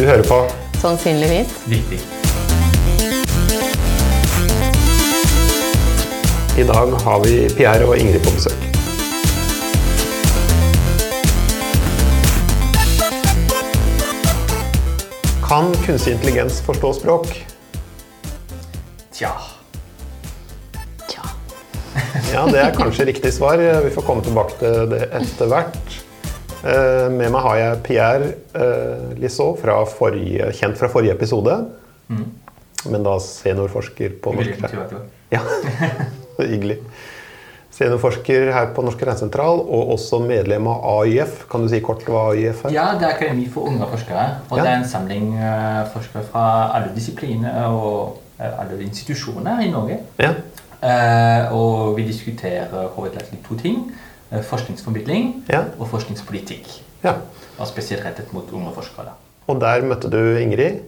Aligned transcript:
Du 0.00 0.06
hører 0.06 0.22
på 0.24 0.36
Sannsynligvis. 0.80 1.48
Riktig. 1.68 1.98
I 6.58 6.64
dag 6.64 6.94
har 7.04 7.18
vi 7.24 7.34
Pierre 7.56 7.84
og 7.84 7.98
Ingrid 7.98 8.24
på 8.24 8.32
besøk. 8.32 8.62
Kan 15.44 15.68
kunstig 15.84 16.16
intelligens 16.16 16.62
forstå 16.64 16.94
språk? 17.02 17.28
Tja. 19.12 19.34
Tja. 21.10 21.28
Ja, 22.32 22.48
det 22.48 22.64
er 22.64 22.72
kanskje 22.72 23.12
riktig 23.12 23.36
svar. 23.36 23.60
Vi 23.84 23.92
får 23.92 24.08
komme 24.08 24.24
tilbake 24.24 24.56
til 24.64 24.94
det 24.96 25.10
etter 25.20 25.52
hvert. 25.52 25.89
Eh, 26.64 27.06
Med 27.12 27.30
meg 27.32 27.40
har 27.46 27.56
jeg 27.60 27.78
Pierre 27.86 28.32
eh, 28.54 29.12
Lissot, 29.20 29.60
fra 29.62 29.78
forrige, 29.88 30.50
kjent 30.58 30.76
fra 30.80 30.90
forrige 30.92 31.14
episode. 31.16 31.54
Men 32.10 33.04
da 33.04 33.14
seniorforsker 33.20 34.18
på 34.24 34.32
Norsk 34.36 34.64
Ja, 35.32 35.40
hyggelig. 36.40 36.78
Seniorforsker 37.76 38.50
her 38.52 38.72
på 38.76 38.82
Norsk 38.84 39.02
Regnesentral, 39.06 39.60
og 39.62 39.92
også 39.94 40.18
medlem 40.24 40.66
av 40.68 40.82
AIF. 40.98 41.44
Kan 41.52 41.64
du 41.64 41.70
si 41.72 41.80
kort 41.84 42.02
hva 42.08 42.26
AIF 42.34 42.64
er? 42.66 42.74
Ja, 42.74 42.88
det 42.98 43.06
er 43.08 43.14
Akademi 43.14 43.46
for 43.52 43.68
unge 43.70 43.86
forskere. 43.92 44.24
Og 44.50 44.58
Ja. 44.58 44.64
det 44.64 44.72
er 44.72 44.80
en 44.82 44.88
samling 44.90 45.30
eh, 45.38 45.84
forskere 45.94 46.24
fra 46.32 46.44
alle 46.76 46.90
disipliner 46.96 47.68
og 47.70 48.18
alle 48.40 48.80
institusjoner 48.84 49.60
i 49.64 49.70
Norge. 49.72 50.00
Ja. 50.18 50.34
Og 51.52 51.96
vi 51.98 52.06
diskuterer 52.08 52.86
hovedsakelig 52.96 53.40
to 53.48 53.56
ting. 53.60 53.82
Eh, 54.32 54.40
forskningsformidling 54.46 55.42
Ja. 55.50 55.64
og 55.78 55.88
forskningspolitikk. 55.90 56.66
ja. 57.04 57.14
Og 57.58 57.66
spesielt 57.66 58.04
rettet 58.04 58.32
mot 58.32 58.44
unge 58.52 58.70
forskere. 58.74 59.12
Og 59.48 59.60
der 59.60 59.82
møtte 59.82 60.08
du 60.10 60.36
Ingrid. 60.38 60.80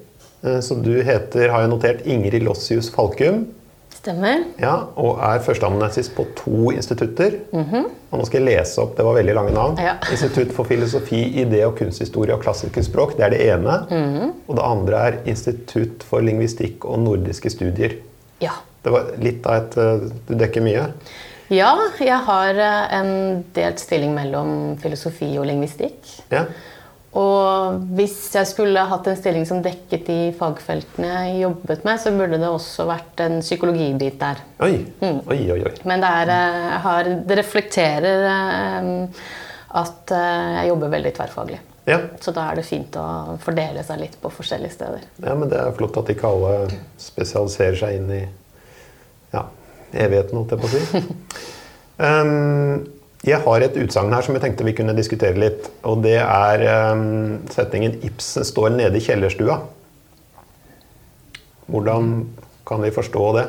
Som 0.42 0.60
Så 0.62 0.82
du 0.82 1.02
heter, 1.02 1.50
har 1.50 1.60
jeg 1.60 1.68
notert, 1.70 2.00
Ingrid 2.06 2.42
Lossius 2.42 2.88
Falkum. 2.90 3.46
Stemmer. 3.94 4.44
Ja, 4.58 4.72
og 4.96 5.18
er 5.22 5.38
førsteamanuensis 5.38 6.08
på 6.10 6.24
to 6.34 6.70
institutter. 6.72 7.36
Og 7.52 8.18
nå 8.18 8.24
skal 8.26 8.40
jeg 8.42 8.58
lese 8.58 8.78
opp, 8.82 8.96
det 8.96 9.04
var 9.04 9.14
veldig 9.14 9.34
lange 9.34 9.52
navn. 9.54 9.76
Ja. 9.78 9.92
Institutt 10.10 10.50
for 10.52 10.64
filosofi, 10.64 11.20
idé 11.44 11.62
og 11.66 11.76
kunsthistorie 11.78 12.34
og 12.34 12.42
klassiske 12.42 12.82
språk. 12.82 13.16
Det 13.16 13.24
er 13.24 13.30
det 13.30 13.40
ene. 13.52 14.32
Og 14.48 14.56
det 14.56 14.64
andre 14.64 14.96
er 15.06 15.18
Institutt 15.30 16.02
for 16.08 16.20
lingvistikk 16.20 16.84
og 16.84 16.98
nordiske 17.04 17.50
studier. 17.50 17.94
Ja. 18.40 18.50
Det 18.82 18.90
var 18.90 19.12
litt 19.22 19.46
av 19.46 19.54
et 19.62 19.76
eh, 19.78 20.08
Du 20.26 20.34
dekker 20.34 20.60
mye. 20.66 20.88
Ja, 21.52 21.72
jeg 22.00 22.18
har 22.26 22.56
eh, 22.56 22.92
en 22.96 23.42
delt 23.52 23.80
stilling 23.82 24.14
mellom 24.16 24.78
filosofi 24.80 25.28
og 25.36 25.44
lingvistikk. 25.50 25.98
Ja. 26.32 26.46
Og 27.20 27.82
hvis 27.92 28.16
jeg 28.32 28.48
skulle 28.48 28.86
hatt 28.88 29.08
en 29.10 29.18
stilling 29.18 29.44
som 29.44 29.60
dekket 29.60 30.06
de 30.06 30.16
fagfeltene 30.38 31.10
jeg 31.10 31.42
jobbet 31.42 31.84
med, 31.84 32.00
så 32.00 32.14
burde 32.16 32.40
det 32.40 32.48
også 32.48 32.86
vært 32.88 33.20
en 33.20 33.42
psykologibit 33.44 34.16
der. 34.22 34.40
Oi. 34.64 34.78
Oi, 35.04 35.40
oi, 35.52 35.58
oi. 35.58 35.74
Men 35.84 36.00
det, 36.00 36.14
er, 36.22 36.32
eh, 36.38 36.72
har, 36.86 37.12
det 37.28 37.40
reflekterer 37.42 38.26
eh, 38.32 39.22
at 39.82 40.12
jeg 40.12 40.68
jobber 40.68 40.90
veldig 40.92 41.14
tverrfaglig. 41.16 41.60
Ja. 41.88 41.98
Så 42.20 42.32
da 42.32 42.46
er 42.48 42.60
det 42.60 42.68
fint 42.68 42.96
å 42.96 43.38
fordele 43.42 43.82
seg 43.84 44.04
litt 44.04 44.20
på 44.22 44.30
forskjellige 44.32 44.76
steder. 44.76 45.06
ja, 45.24 45.32
men 45.34 45.50
det 45.50 45.58
er 45.58 45.72
flott 45.76 45.96
at 45.98 46.12
ikke 46.12 46.28
alle 46.28 46.52
spesialiserer 47.00 47.80
seg 47.80 47.96
inn 47.98 48.12
i 48.14 48.20
ja, 49.32 49.46
evigheten, 49.92 50.38
holdt 50.38 50.54
jeg 50.54 50.62
på 50.62 50.70
å 50.70 50.74
si. 50.74 51.02
Um, 52.02 52.88
jeg 53.22 53.38
har 53.44 53.62
et 53.62 53.76
utsagn 53.78 54.10
her 54.10 54.24
som 54.26 54.34
jeg 54.34 54.42
tenkte 54.42 54.64
vi 54.66 54.72
kunne 54.74 54.94
diskutere 54.96 55.38
litt. 55.38 55.68
Og 55.86 56.00
det 56.02 56.16
er 56.18 56.64
um, 56.96 57.44
setningen 57.52 58.00
'Ibsen 58.02 58.46
står 58.48 58.72
nede 58.74 58.98
i 58.98 59.04
kjellerstua'. 59.04 59.60
Hvordan 61.70 62.08
kan 62.66 62.82
vi 62.82 62.90
forstå 62.90 63.26
det? 63.36 63.44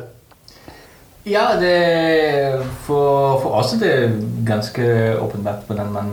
Ja, 1.26 1.56
det, 1.60 2.60
for, 2.84 3.40
for 3.42 3.56
oss 3.56 3.74
er 3.74 3.80
det 3.80 4.26
ganske 4.46 4.84
åpenbart 5.24 5.64
hvordan 5.68 5.92
man 5.92 6.12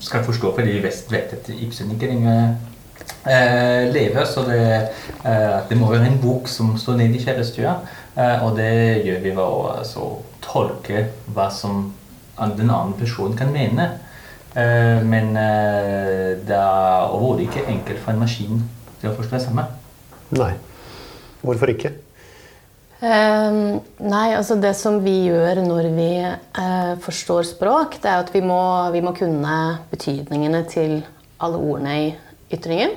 skal 0.00 0.24
forstå, 0.24 0.54
fordi 0.54 0.78
vi 0.78 0.82
vet 0.82 1.04
vet 1.12 1.34
at 1.36 1.50
Ibsen 1.52 1.92
ikke 1.92 2.08
lenger 2.08 2.56
eh, 3.28 3.92
lever. 3.92 4.24
Så 4.24 4.46
det, 4.48 4.88
eh, 5.24 5.58
det 5.68 5.76
må 5.78 5.92
være 5.92 6.08
en 6.08 6.20
bok 6.22 6.48
som 6.48 6.78
står 6.80 6.96
nede 6.96 7.20
i 7.20 7.22
kjellerstua. 7.22 7.76
Eh, 8.18 8.44
og 8.44 8.56
det 8.58 8.72
gjør 9.06 9.22
vi 9.22 9.30
ved 9.30 9.44
å 9.44 9.70
altså, 9.76 10.08
tolke 10.42 11.06
hva 11.34 11.48
som 11.54 11.92
den 12.58 12.70
andre 12.70 12.98
personen 12.98 13.38
kan 13.38 13.52
mene. 13.54 13.92
Eh, 14.58 14.98
men 15.06 15.36
eh, 15.38 16.34
det 16.42 16.58
er 16.58 17.06
overhodet 17.12 17.46
ikke 17.46 17.68
enkelt 17.70 18.02
for 18.02 18.14
en 18.14 18.22
maskin 18.24 18.66
til 18.98 19.12
å 19.12 19.16
forstå 19.18 19.36
det 19.36 19.44
samme. 19.46 19.68
Nei. 20.34 20.52
Hvorfor 21.44 21.70
ikke? 21.70 21.94
Um, 22.98 23.78
nei, 24.02 24.32
altså 24.34 24.56
det 24.58 24.72
som 24.74 24.96
vi 25.04 25.28
gjør 25.28 25.60
når 25.62 25.86
vi 25.94 26.10
uh, 26.18 26.96
forstår 26.98 27.44
språk, 27.46 28.00
det 28.02 28.10
er 28.10 28.24
at 28.24 28.32
vi 28.34 28.42
må, 28.42 28.58
vi 28.90 29.02
må 29.06 29.12
kunne 29.14 29.52
betydningene 29.92 30.64
til 30.66 30.96
alle 31.38 31.60
ordene 31.62 31.92
i 32.00 32.08
ytringen. 32.52 32.96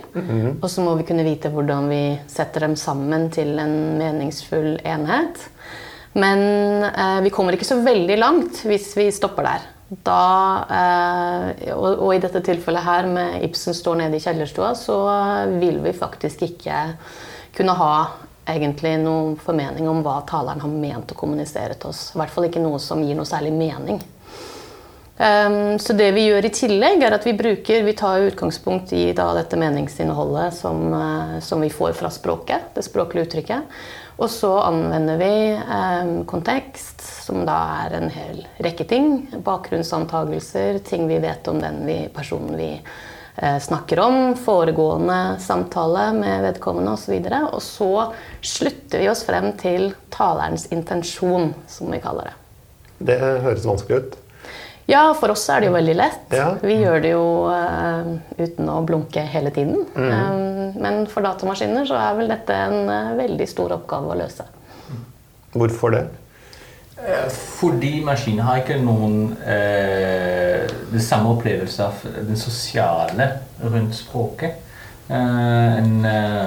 Og 0.62 0.70
så 0.72 0.84
må 0.86 0.96
vi 1.00 1.06
kunne 1.08 1.26
vite 1.28 1.52
hvordan 1.52 1.90
vi 1.92 2.04
setter 2.32 2.68
dem 2.68 2.78
sammen 2.80 3.30
til 3.34 3.58
en 3.60 3.76
meningsfull 4.00 4.78
enhet. 4.88 5.42
Men 6.14 6.42
eh, 6.88 7.20
vi 7.24 7.32
kommer 7.32 7.56
ikke 7.56 7.68
så 7.68 7.80
veldig 7.84 8.18
langt 8.20 8.64
hvis 8.68 8.92
vi 9.00 9.12
stopper 9.16 9.48
der. 9.48 9.68
Da, 9.92 10.24
eh, 10.72 11.72
og, 11.76 12.00
og 12.00 12.16
i 12.16 12.22
dette 12.24 12.44
tilfellet 12.44 12.84
her 12.86 13.08
med 13.12 13.44
Ibsen 13.48 13.76
står 13.76 14.00
nede 14.00 14.20
i 14.20 14.24
kjellerstua, 14.24 14.74
så 14.80 14.98
vil 15.60 15.82
vi 15.84 15.96
faktisk 15.96 16.44
ikke 16.48 16.84
kunne 17.56 17.76
ha 17.76 17.94
egentlig 18.52 18.96
noen 19.04 19.36
formening 19.40 19.88
om 19.92 20.02
hva 20.04 20.22
taleren 20.28 20.64
har 20.64 20.72
ment 20.72 21.12
å 21.12 21.20
kommunisere 21.20 21.76
til 21.80 21.92
oss. 21.92 22.10
I 22.16 22.22
hvert 22.22 22.34
fall 22.34 22.48
ikke 22.48 22.64
noe 22.64 22.80
som 22.82 23.04
gir 23.04 23.20
noe 23.20 23.28
særlig 23.28 23.54
mening. 23.56 24.00
Um, 25.22 25.80
så 25.80 25.94
det 25.94 26.08
vi 26.16 26.24
gjør 26.26 26.48
i 26.48 26.50
tillegg, 26.50 27.04
er 27.06 27.14
at 27.14 27.26
vi 27.28 27.36
bruker 27.38 27.84
Vi 27.86 27.94
tar 27.94 28.24
utgangspunkt 28.26 28.90
i 28.98 29.12
dette 29.14 29.58
meningsinnholdet 29.60 30.56
som, 30.58 30.80
eh, 30.98 31.36
som 31.46 31.62
vi 31.62 31.70
får 31.70 31.94
fra 31.94 32.10
språket, 32.10 32.72
det 32.74 32.82
språklige 32.88 33.28
uttrykket. 33.28 33.76
Og 34.18 34.30
så 34.34 34.50
anvender 34.66 35.20
vi 35.22 35.36
um, 35.54 36.26
kontekst, 36.26 37.06
som 37.26 37.46
da 37.46 37.58
er 37.84 37.98
en 38.00 38.10
hel 38.10 38.42
rekke 38.66 38.88
ting. 38.90 39.28
Bakgrunnsantagelser, 39.46 40.82
ting 40.90 41.06
vi 41.10 41.22
vet 41.22 41.48
om 41.54 41.62
den 41.62 41.84
vi, 41.86 42.00
personen 42.14 42.58
vi 42.58 42.72
eh, 42.74 43.60
snakker 43.62 44.02
om, 44.02 44.20
foregående 44.42 45.38
samtale 45.42 46.08
med 46.18 46.48
vedkommende 46.48 46.96
osv. 46.98 47.14
Og, 47.22 47.60
og 47.60 47.62
så 47.66 47.92
slutter 48.42 49.06
vi 49.06 49.10
oss 49.14 49.22
frem 49.30 49.52
til 49.62 49.92
talerens 50.14 50.66
intensjon, 50.74 51.54
som 51.70 51.94
vi 51.94 52.02
kaller 52.02 52.32
det. 52.32 52.38
Det 53.14 53.22
høres 53.22 53.70
vanskelig 53.70 54.02
ut. 54.02 54.20
Ja, 54.90 55.04
for 55.18 55.32
oss 55.34 55.44
er 55.54 55.62
det 55.62 55.70
jo 55.70 55.76
veldig 55.76 55.94
lett. 55.96 56.24
Ja. 56.36 56.48
Vi 56.62 56.80
gjør 56.82 57.04
det 57.04 57.12
jo 57.14 57.26
uh, 57.52 58.16
uten 58.40 58.72
å 58.72 58.80
blunke 58.88 59.24
hele 59.30 59.52
tiden. 59.54 59.86
Eh, 59.96 60.80
men 60.82 61.06
for 61.12 61.24
datamaskiner 61.26 61.86
så 61.88 62.00
er 62.00 62.18
vel 62.18 62.32
dette 62.32 62.56
en 62.56 62.90
uh, 62.90 63.14
veldig 63.20 63.48
stor 63.48 63.78
oppgave 63.78 64.12
å 64.12 64.18
løse. 64.24 64.48
Hvorfor 65.54 65.96
det? 65.96 66.04
Eh, 67.02 67.30
Fordi 67.30 68.02
maskiner 68.06 68.46
har 68.46 68.62
ikke 68.62 68.82
noen 68.82 69.32
eh, 69.42 70.68
det 70.92 71.02
samme 71.04 71.34
opplevelse 71.36 71.88
av 71.88 72.04
den 72.28 72.38
sosiale 72.38 73.28
rundt 73.64 73.96
språket. 73.98 74.60
Eh, 75.10 75.78
en 75.82 76.06
eh, 76.06 76.41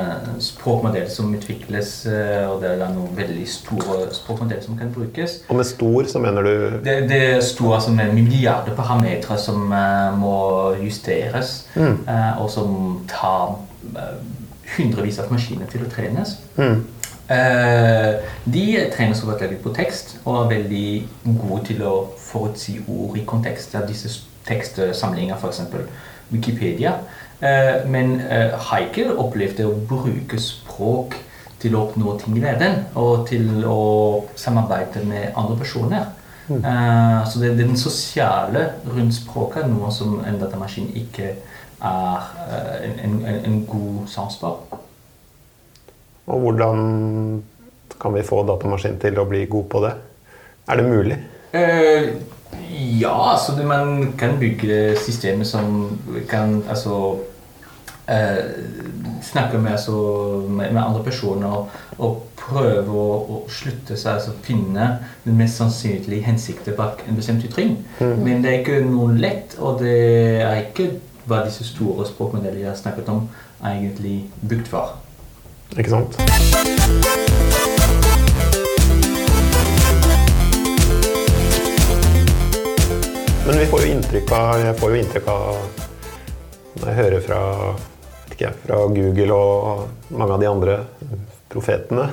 språkmodell 0.44 1.10
som 1.10 1.32
utvikles, 1.34 1.92
eh, 2.06 2.44
og 2.50 2.62
det 2.62 2.72
er 2.74 2.82
noen 2.84 3.16
veldig 3.16 3.46
store 3.48 4.08
språkmodeller 4.14 4.64
som 4.64 4.78
kan 4.78 4.92
brukes. 4.94 5.40
Og 5.48 5.58
med 5.58 5.68
stor 5.68 6.10
så 6.12 6.22
mener 6.22 6.42
du 6.42 6.54
Det, 6.84 6.96
det 7.10 7.20
er 7.34 7.40
store 7.44 7.80
som 7.82 7.98
er 8.00 8.12
milliarder 8.12 8.76
parametere 8.76 9.38
som 9.38 9.72
eh, 9.72 10.18
må 10.18 10.36
justeres, 10.82 11.56
eh, 11.76 12.42
og 12.42 12.50
som 12.50 13.00
tar 13.08 13.56
hundrevis 14.76 15.18
av 15.20 15.32
maskiner 15.32 15.68
til 15.70 15.84
å 15.84 15.90
trenes. 15.92 16.38
Eh, 17.24 18.14
de 18.44 18.64
trenes 18.92 19.20
hovedsakelig 19.24 19.62
på 19.64 19.72
tekst 19.72 20.18
og 20.26 20.42
er 20.42 20.50
veldig 20.58 20.88
gode 21.40 21.62
til 21.70 21.80
å 21.88 21.94
forutsi 22.20 22.76
ord 22.84 23.16
i 23.16 23.24
kontekst. 23.24 23.74
Er 23.74 23.86
disse 23.88 24.10
tekstsamlingene, 24.44 25.38
f.eks. 25.38 25.62
Wikipedia. 26.30 26.96
Eh, 27.40 27.84
men 27.90 28.18
Haikel 28.20 28.60
har 28.70 28.88
ikke 28.88 29.16
opplevd 29.20 29.56
det 29.60 29.68
å 29.68 29.78
bruke 29.88 30.40
språk 30.40 31.16
til 31.62 31.76
å 31.76 31.86
oppnå 31.86 32.18
ting 32.20 32.36
i 32.36 32.44
verden, 32.44 32.84
og 33.00 33.26
til 33.28 33.64
å 33.64 34.24
samarbeide 34.36 35.04
med 35.08 35.32
andre 35.32 35.56
personer. 35.60 36.12
Mm. 36.44 36.60
så 37.24 37.40
det, 37.40 37.54
er 37.54 37.54
den 37.56 37.76
sosiale 37.80 38.66
rundt 38.84 39.14
språket 39.16 39.64
noe 39.64 39.88
som 39.88 40.18
en 40.28 40.36
datamaskin 40.36 40.90
ikke 41.00 41.30
er 41.84 42.18
eh, 42.50 42.84
en, 42.84 42.98
en, 43.04 43.14
en, 43.26 43.44
en 43.44 43.66
god 43.66 44.08
sans 44.08 44.36
for. 44.40 44.80
Og 46.26 46.40
hvordan 46.40 47.42
kan 48.00 48.14
vi 48.14 48.24
få 48.24 48.42
datamaskinen 48.48 49.00
til 49.00 49.18
å 49.20 49.26
bli 49.28 49.44
god 49.50 49.66
på 49.72 49.82
det? 49.84 49.92
Er 50.68 50.80
det 50.80 50.86
mulig? 50.88 51.18
Eh, 51.54 52.08
ja, 53.00 53.32
altså 53.32 53.54
det, 53.58 53.66
man 53.66 54.12
kan 54.18 54.38
bygge 54.40 54.96
systemer 55.04 55.44
som 55.44 55.98
kan 56.30 56.62
altså 56.68 57.18
eh, 58.08 58.44
snakke 59.22 59.58
med, 59.58 59.72
altså, 59.72 59.92
med, 60.48 60.72
med, 60.72 60.82
andre 60.82 61.02
personer 61.04 61.68
og 61.98 62.22
prøve 62.36 62.90
å, 62.90 63.16
å 63.34 63.40
slutte 63.48 63.96
seg, 63.96 64.18
altså 64.18 64.34
finne 64.44 64.90
den 65.24 65.38
mest 65.38 65.58
sannsynlige 65.60 66.26
hensikten 66.26 66.76
bak 66.76 67.04
en 67.08 67.16
bestemt 67.16 67.44
ytring. 67.46 67.78
Mm. 68.00 68.16
Men 68.24 68.44
det 68.44 68.52
er 68.52 68.60
ikke 68.60 68.84
noe 68.86 69.16
lett, 69.16 69.56
og 69.58 69.80
det 69.82 69.96
er 70.44 70.62
ikke 70.66 70.90
hva 71.24 71.44
disse 71.46 71.64
store 71.64 72.06
språkmodellene 72.08 72.66
jeg 72.66 72.72
har 72.74 72.80
snakket 72.80 73.08
om, 73.12 73.28
er 73.64 73.78
egentlig 73.78 74.24
bygd 74.44 74.68
for. 74.74 74.98
Ikke 75.78 75.90
sant? 75.90 77.23
Men 83.46 83.58
vi 83.58 83.66
får 83.66 83.82
jo 83.84 83.88
inntrykk 83.92 84.30
av 84.32 84.60
Jeg 84.62 84.76
får 84.80 84.92
jo 84.92 85.00
inntrykk 85.02 85.26
av 85.28 85.56
Når 86.78 86.86
jeg 86.88 86.96
hører 86.96 87.24
fra, 87.26 87.40
ikke, 88.32 88.52
fra 88.62 88.78
Google 88.94 89.36
og 89.36 90.14
mange 90.16 90.36
av 90.38 90.40
de 90.40 90.48
andre 90.48 90.76
profetene 91.52 92.06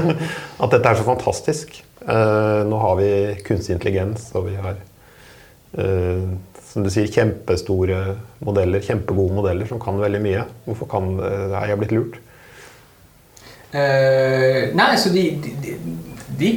at 0.62 0.72
dette 0.72 0.80
er 0.80 0.96
så 0.98 1.04
fantastisk. 1.06 1.76
Uh, 2.02 2.64
nå 2.66 2.80
har 2.82 2.96
vi 2.98 3.10
kunstig 3.46 3.76
intelligens, 3.76 4.24
og 4.34 4.48
vi 4.48 4.56
har 4.58 4.80
uh, 5.78 6.24
som 6.72 6.82
du 6.82 6.90
sier, 6.90 7.06
kjempestore 7.12 8.16
modeller, 8.42 8.82
kjempegode 8.82 9.36
modeller 9.36 9.70
som 9.70 9.78
kan 9.82 10.00
veldig 10.00 10.22
mye. 10.24 10.42
Hvorfor 10.66 10.90
kan, 10.90 11.12
uh, 11.20 11.54
er 11.60 11.70
jeg 11.70 11.82
blitt 11.84 11.96
lurt? 11.98 12.18
nei, 13.70 14.90
så 14.98 15.12
de, 15.14 15.28
de, 15.44 15.52
de 15.62 15.74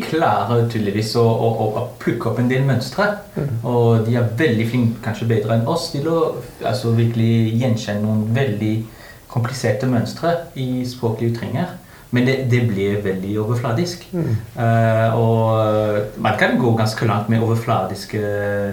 klarer 0.03 0.65
tydeligvis 0.71 1.13
å, 1.19 1.23
å, 1.23 1.67
å, 1.67 1.83
plukke 2.01 2.29
opp 2.31 2.39
en 2.41 2.49
del 2.51 2.65
mønstre. 2.67 3.09
Mm. 3.35 3.53
Og 3.69 4.05
de 4.07 4.17
er 4.19 4.33
veldig 4.39 4.67
flinke, 4.69 5.01
kanskje 5.05 5.29
bedre 5.29 5.57
enn 5.57 5.69
oss, 5.69 5.89
til 5.93 6.07
å 6.11 6.17
altså, 6.63 6.93
virkelig 6.97 7.57
gjenkjenne 7.61 8.05
noen 8.05 8.27
veldig 8.35 8.73
kompliserte 9.33 9.89
mønstre 9.89 10.35
i 10.61 10.85
språklige 10.87 11.33
ytringer. 11.33 11.77
Men 12.13 12.27
det, 12.29 12.35
det 12.51 12.61
blir 12.69 12.99
veldig 13.01 13.33
overfladisk. 13.41 14.05
Mm. 14.13 14.33
Uh, 14.53 15.15
og 15.17 16.19
man 16.21 16.37
kan 16.39 16.59
gå 16.61 16.75
ganske 16.77 17.07
langt 17.09 17.31
med 17.33 17.41
overfladiske 17.41 18.21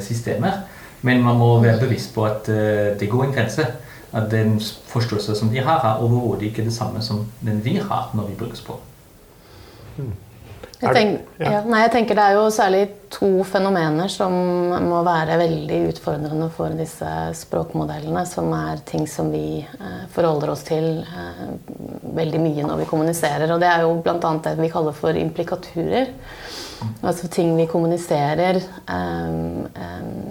systemer. 0.04 0.66
Men 1.02 1.22
man 1.24 1.38
må 1.40 1.54
være 1.62 1.80
bevisst 1.86 2.12
på 2.14 2.26
at 2.28 2.50
uh, 2.52 2.90
det 3.00 3.08
går 3.08 3.24
en 3.28 3.36
grense. 3.38 3.64
At 4.12 4.26
den 4.30 4.58
forståelsen 4.90 5.38
som 5.38 5.52
de 5.54 5.62
har, 5.64 5.80
er 5.86 6.02
overhodet 6.04 6.50
ikke 6.50 6.66
det 6.66 6.74
samme 6.76 7.00
som 7.02 7.24
den 7.40 7.64
vi 7.64 7.78
har 7.78 8.10
når 8.14 8.28
vi 8.28 8.36
bruker 8.42 8.58
språk. 8.58 8.82
Mm. 9.96 10.12
Jeg, 10.80 10.94
tenk, 10.96 11.32
ja. 11.36 11.58
nei, 11.68 11.82
jeg 11.82 11.92
tenker 11.92 12.16
Det 12.16 12.24
er 12.24 12.36
jo 12.38 12.44
særlig 12.54 12.84
to 13.12 13.28
fenomener 13.44 14.08
som 14.08 14.32
må 14.86 15.02
være 15.04 15.36
veldig 15.42 15.80
utfordrende 15.90 16.46
for 16.54 16.72
disse 16.78 17.10
språkmodellene, 17.36 18.22
som 18.28 18.48
er 18.56 18.80
ting 18.88 19.04
som 19.10 19.28
vi 19.32 19.60
eh, 19.60 20.02
forholder 20.14 20.52
oss 20.54 20.62
til 20.68 21.02
eh, 21.02 21.42
veldig 22.16 22.40
mye 22.40 22.68
når 22.68 22.80
vi 22.80 22.88
kommuniserer. 22.88 23.50
Og 23.52 23.60
det 23.60 23.68
er 23.68 23.84
jo 23.84 23.96
bl.a. 24.00 24.32
det 24.46 24.54
vi 24.60 24.70
kaller 24.72 24.96
for 24.96 25.18
implikaturer. 25.18 26.14
Altså 27.04 27.28
ting 27.28 27.52
vi 27.58 27.68
kommuniserer. 27.68 28.62
Eh, 28.88 30.30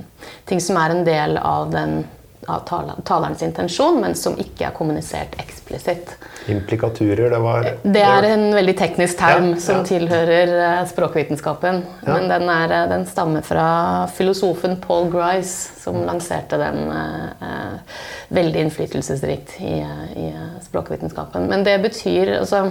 ting 0.49 0.63
som 0.63 0.79
er 0.81 0.95
en 0.95 1.05
del 1.05 1.37
av 1.37 1.69
den 1.75 1.99
av 2.47 2.59
talerens 3.03 3.41
intensjon, 3.43 3.99
men 4.01 4.15
som 4.15 4.37
ikke 4.39 4.69
er 4.69 4.75
kommunisert 4.75 5.35
eksplisitt. 5.41 6.15
Implikaturer, 6.49 7.29
det 7.29 7.39
var 7.43 7.67
Det 7.83 8.01
er 8.01 8.27
en 8.31 8.45
veldig 8.55 8.75
teknisk 8.79 9.19
term 9.19 9.51
ja, 9.51 9.59
som 9.61 9.81
ja. 9.81 9.85
tilhører 9.89 10.53
eh, 10.63 10.83
språkvitenskapen. 10.89 11.81
Ja. 12.05 12.13
Men 12.15 12.29
den, 12.31 12.47
er, 12.49 12.73
eh, 12.73 12.85
den, 12.89 13.05
stammer 13.09 13.43
fra 13.45 13.67
filosofen 14.15 14.79
Paul 14.81 15.11
Grice, 15.13 15.75
som 15.83 15.99
lanserte 16.07 16.57
den 16.61 16.79
eh, 16.89 17.99
veldig 18.33 18.63
innflytelsesrikt 18.65 19.59
i, 19.59 19.75
i, 20.23 20.29
språkvitenskapen. 20.63 21.49
Men 21.51 21.63
det 21.67 21.77
betyr 21.83 22.37
altså, 22.39 22.69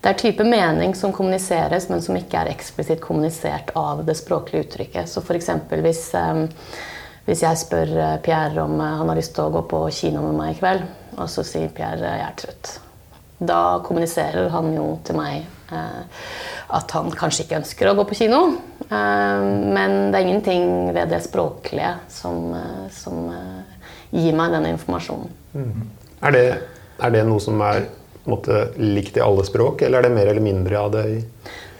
Det 0.00 0.08
er 0.08 0.20
type 0.22 0.44
mening 0.44 0.94
som 0.96 1.12
kommuniseres, 1.12 1.90
men 1.90 2.00
som 2.00 2.16
ikke 2.16 2.40
er 2.40 2.54
eksplisitt 2.54 3.02
kommunisert 3.04 3.74
av 3.76 4.04
det 4.06 4.16
språklige 4.16 4.64
uttrykket. 4.64 5.10
Så 5.10 5.20
f.eks. 5.20 5.50
hvis 5.82 6.06
eh, 6.16 6.46
hvis 7.28 7.42
jeg 7.44 7.58
spør 7.60 7.90
eh, 7.94 8.18
Pierre 8.24 8.64
om 8.64 8.78
eh, 8.80 8.96
han 9.00 9.10
har 9.10 9.18
lyst 9.18 9.34
til 9.36 9.46
å 9.46 9.54
gå 9.54 9.64
på 9.70 9.82
kino 9.94 10.22
med 10.24 10.38
meg 10.38 10.54
i 10.54 10.60
kveld, 10.60 10.86
og 11.16 11.26
så 11.30 11.44
sier 11.46 11.72
Pierre 11.74 12.06
eh, 12.06 12.20
jeg 12.22 12.26
er 12.26 12.38
trøtt. 12.40 12.72
Da 13.40 13.60
kommuniserer 13.84 14.50
han 14.52 14.74
jo 14.74 14.86
til 15.06 15.16
meg 15.16 15.46
at 15.70 16.92
han 16.92 17.06
kanskje 17.14 17.44
ikke 17.46 17.60
ønsker 17.60 17.88
å 17.88 17.94
gå 17.96 18.04
på 18.10 18.16
kino. 18.18 18.40
Men 18.90 19.94
det 20.10 20.18
er 20.18 20.26
ingenting 20.26 20.90
ved 20.92 21.08
det 21.08 21.22
språklige 21.24 21.94
som, 22.12 22.50
som 22.92 23.30
gir 24.10 24.36
meg 24.36 24.52
denne 24.52 24.74
informasjonen. 24.74 25.32
Mm. 25.54 25.86
Er, 26.20 26.36
det, 26.36 26.44
er, 26.98 27.14
det, 27.14 27.24
noe 27.30 27.40
som 27.40 27.64
er 27.64 27.86
måte, 28.28 28.66
likt 28.76 29.16
i 29.16 29.24
alle 29.24 29.46
språk, 29.48 29.86
eller 29.86 30.02
er 30.02 30.10
det 30.10 30.18
mer 30.18 30.34
eller 30.34 30.44
mindre 30.44 30.82
av 30.82 30.92
det 30.98 31.06
i 31.08 31.18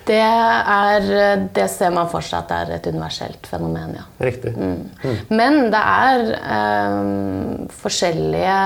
det, 0.09 0.23
er, 0.23 1.45
det 1.55 1.69
ser 1.71 1.93
man 1.95 2.09
for 2.11 2.25
seg 2.25 2.41
at 2.41 2.51
det 2.51 2.59
er 2.59 2.73
et 2.79 2.89
universelt 2.91 3.47
fenomen, 3.51 3.95
ja. 3.99 4.07
Riktig. 4.25 4.57
Mm. 4.57 4.89
Mm. 5.05 5.21
Men 5.37 5.61
det 5.75 5.85
er 5.85 6.27
um, 6.41 7.69
forskjellige 7.83 8.59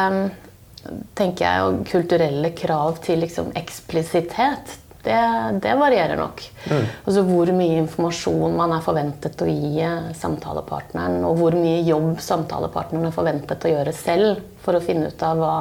tenker 1.16 1.44
jeg, 1.46 1.84
kulturelle 1.90 2.50
krav 2.56 2.98
til 3.04 3.22
liksom, 3.24 3.52
eksplisitet. 3.58 4.80
Det, 5.04 5.16
det, 5.60 5.74
varierer 5.76 6.16
nok. 6.16 6.40
Mm. 6.64 6.84
Altså 7.04 7.24
Hvor 7.28 7.50
mye 7.52 7.80
informasjon 7.82 8.54
man 8.56 8.72
er 8.72 8.84
forventet 8.84 9.42
å 9.44 9.48
gi 9.48 9.84
samtalepartneren, 10.16 11.18
og 11.28 11.42
hvor 11.42 11.56
mye 11.60 11.82
jobb 11.84 12.22
samtalepartneren 12.24 13.10
er 13.10 13.16
forventet 13.16 13.66
å 13.68 13.74
gjøre 13.74 13.92
selv 13.96 14.40
for 14.64 14.78
å 14.78 14.84
finne 14.84 15.10
ut 15.12 15.26
av 15.26 15.42
hva 15.42 15.56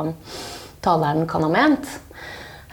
taleren 0.84 1.28
kan 1.28 1.44
ha 1.44 1.52
ment. 1.52 1.92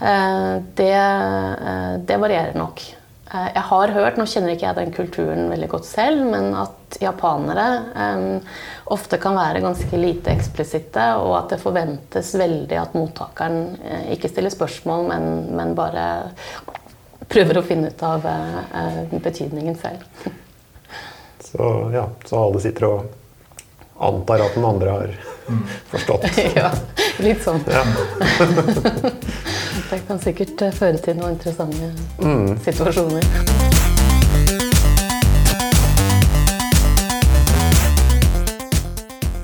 Eh, 0.01 0.61
det, 0.75 0.93
eh, 0.93 1.93
det 2.05 2.17
varierer 2.17 2.53
nok. 2.57 2.95
Eh, 3.33 3.47
jeg 3.53 3.61
har 3.61 3.87
hørt, 3.87 4.17
nå 4.17 4.25
kjenner 4.25 4.55
ikke 4.55 4.65
jeg 4.65 4.77
den 4.79 4.93
kulturen 4.95 5.51
veldig 5.51 5.69
godt 5.69 5.85
selv, 5.85 6.25
men 6.31 6.55
at 6.57 6.97
japanere 7.01 7.67
um, 7.95 8.39
ofte 8.91 9.19
kan 9.21 9.37
være 9.37 9.61
ganske 9.63 9.99
lite 9.99 10.33
eksplisitte, 10.33 11.05
og 11.21 11.37
at 11.37 11.53
det 11.53 11.61
forventes 11.61 12.33
veldig 12.35 12.79
at 12.81 12.97
mottakeren 12.97 13.77
uh, 13.77 14.03
ikke 14.11 14.31
stiller 14.33 14.51
spørsmål, 14.51 15.07
men, 15.13 15.29
men, 15.55 15.71
bare 15.77 16.05
prøver 17.31 17.61
å 17.61 17.63
finne 17.63 17.93
ut 17.93 18.03
av 18.03 18.25
uh, 18.25 19.15
betydningen 19.21 19.77
selv. 19.79 20.03
Så 21.51 21.71
ja, 21.91 22.05
så 22.23 22.37
alle 22.39 22.61
sitter 22.63 22.85
og 22.87 23.17
antar 23.99 24.39
at 24.45 24.53
den 24.55 24.63
andre 24.65 24.93
har 24.93 25.09
mm. 25.49 25.63
forstått. 25.91 26.27
ja, 26.55 26.69
litt 27.19 27.43
sånn. 27.43 27.59
Det 29.71 30.01
kan 30.07 30.19
sikkert 30.19 30.61
eh, 30.65 30.73
føre 30.75 30.99
til 30.99 31.15
noen 31.15 31.37
interessante 31.37 31.93
mm. 32.19 32.57
situasjoner. 32.65 33.23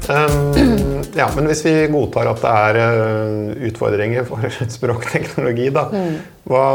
Um, 0.07 1.03
ja, 1.15 1.27
men 1.35 1.47
hvis 1.49 1.63
vi 1.65 1.73
godtar 1.91 2.29
at 2.31 2.43
det 2.43 2.51
er 2.51 2.79
uh, 2.79 3.55
utfordringer 3.69 4.27
for 4.27 4.43
språkteknologi, 4.77 5.69
da 5.75 5.87
mm. 5.91 6.19
hva, 6.51 6.65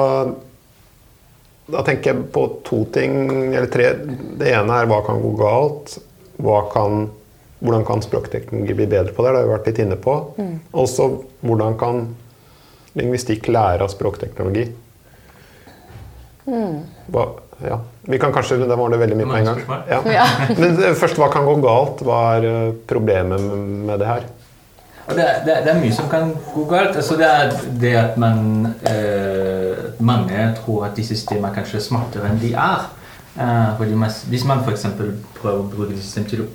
Da 1.73 1.85
tenker 1.87 2.13
jeg 2.13 2.27
på 2.35 2.47
to 2.67 2.83
ting, 2.93 3.15
eller 3.53 3.69
tre. 3.73 3.93
Det 4.41 4.49
ene 4.53 4.81
er 4.81 4.89
hva 4.91 5.01
kan 5.07 5.21
gå 5.23 5.37
galt? 5.39 5.99
Hva 6.43 6.65
kan, 6.73 7.07
hvordan 7.61 7.85
kan 7.89 8.05
språkteknologi 8.05 8.81
bli 8.81 8.89
bedre 8.97 9.13
på 9.13 9.25
det? 9.25 9.33
Det 9.33 9.41
har 9.41 9.47
vi 9.47 9.55
vært 9.55 9.71
litt 9.71 9.85
inne 9.87 10.01
på. 10.09 10.19
Mm. 10.41 10.57
Også 10.83 11.09
hvordan 11.45 11.79
kan 11.81 12.05
lingvistikk 12.99 13.49
lære 13.53 13.87
av 13.87 13.93
språkteknologi. 13.93 14.67
Mm. 16.47 16.79
Hva, 17.15 17.27
ja. 17.63 17.81
Vi 18.03 18.19
kan 18.19 18.33
kanskje, 18.33 18.57
Da 18.67 18.77
var 18.77 18.91
det 18.91 18.99
veldig 18.99 19.17
mye 19.17 19.27
på 19.31 19.37
en 19.37 19.45
gang. 19.45 19.61
Ja. 19.89 20.27
Men 20.59 20.79
eh, 20.83 20.95
først, 20.99 21.19
hva 21.21 21.31
kan 21.33 21.47
gå 21.47 21.57
galt? 21.63 22.03
Hva 22.07 22.23
er 22.37 22.49
eh, 22.49 22.73
problemet 22.89 23.43
med 23.87 24.03
det 24.03 24.09
her? 24.09 24.31
Det 25.13 25.23
er, 25.23 25.39
det, 25.45 25.71
er, 25.71 25.79
mye 25.83 25.95
som 25.95 26.09
kan 26.11 26.33
gå 26.55 26.65
galt. 26.71 26.97
Altså 26.97 27.17
det 27.19 27.29
er 27.29 27.55
det 27.83 27.95
at 27.99 28.19
man 28.19 28.73
eh, 28.87 29.79
Mange 30.03 30.49
tror 30.59 30.87
at 30.87 30.97
disse 30.99 31.17
systemene 31.17 31.51
er 31.51 31.57
kanskje 31.61 31.83
smartere 31.83 32.31
enn 32.31 32.43
de 32.43 32.53
er. 32.55 32.91
Eh, 33.39 33.87
man, 33.95 34.11
hvis 34.29 34.45
man 34.49 34.65
f.eks. 34.67 34.87
prøver 35.39 35.63
å 35.63 35.71
bruke 35.71 35.97
system 35.99 36.27
til 36.31 36.45
å 36.45 36.51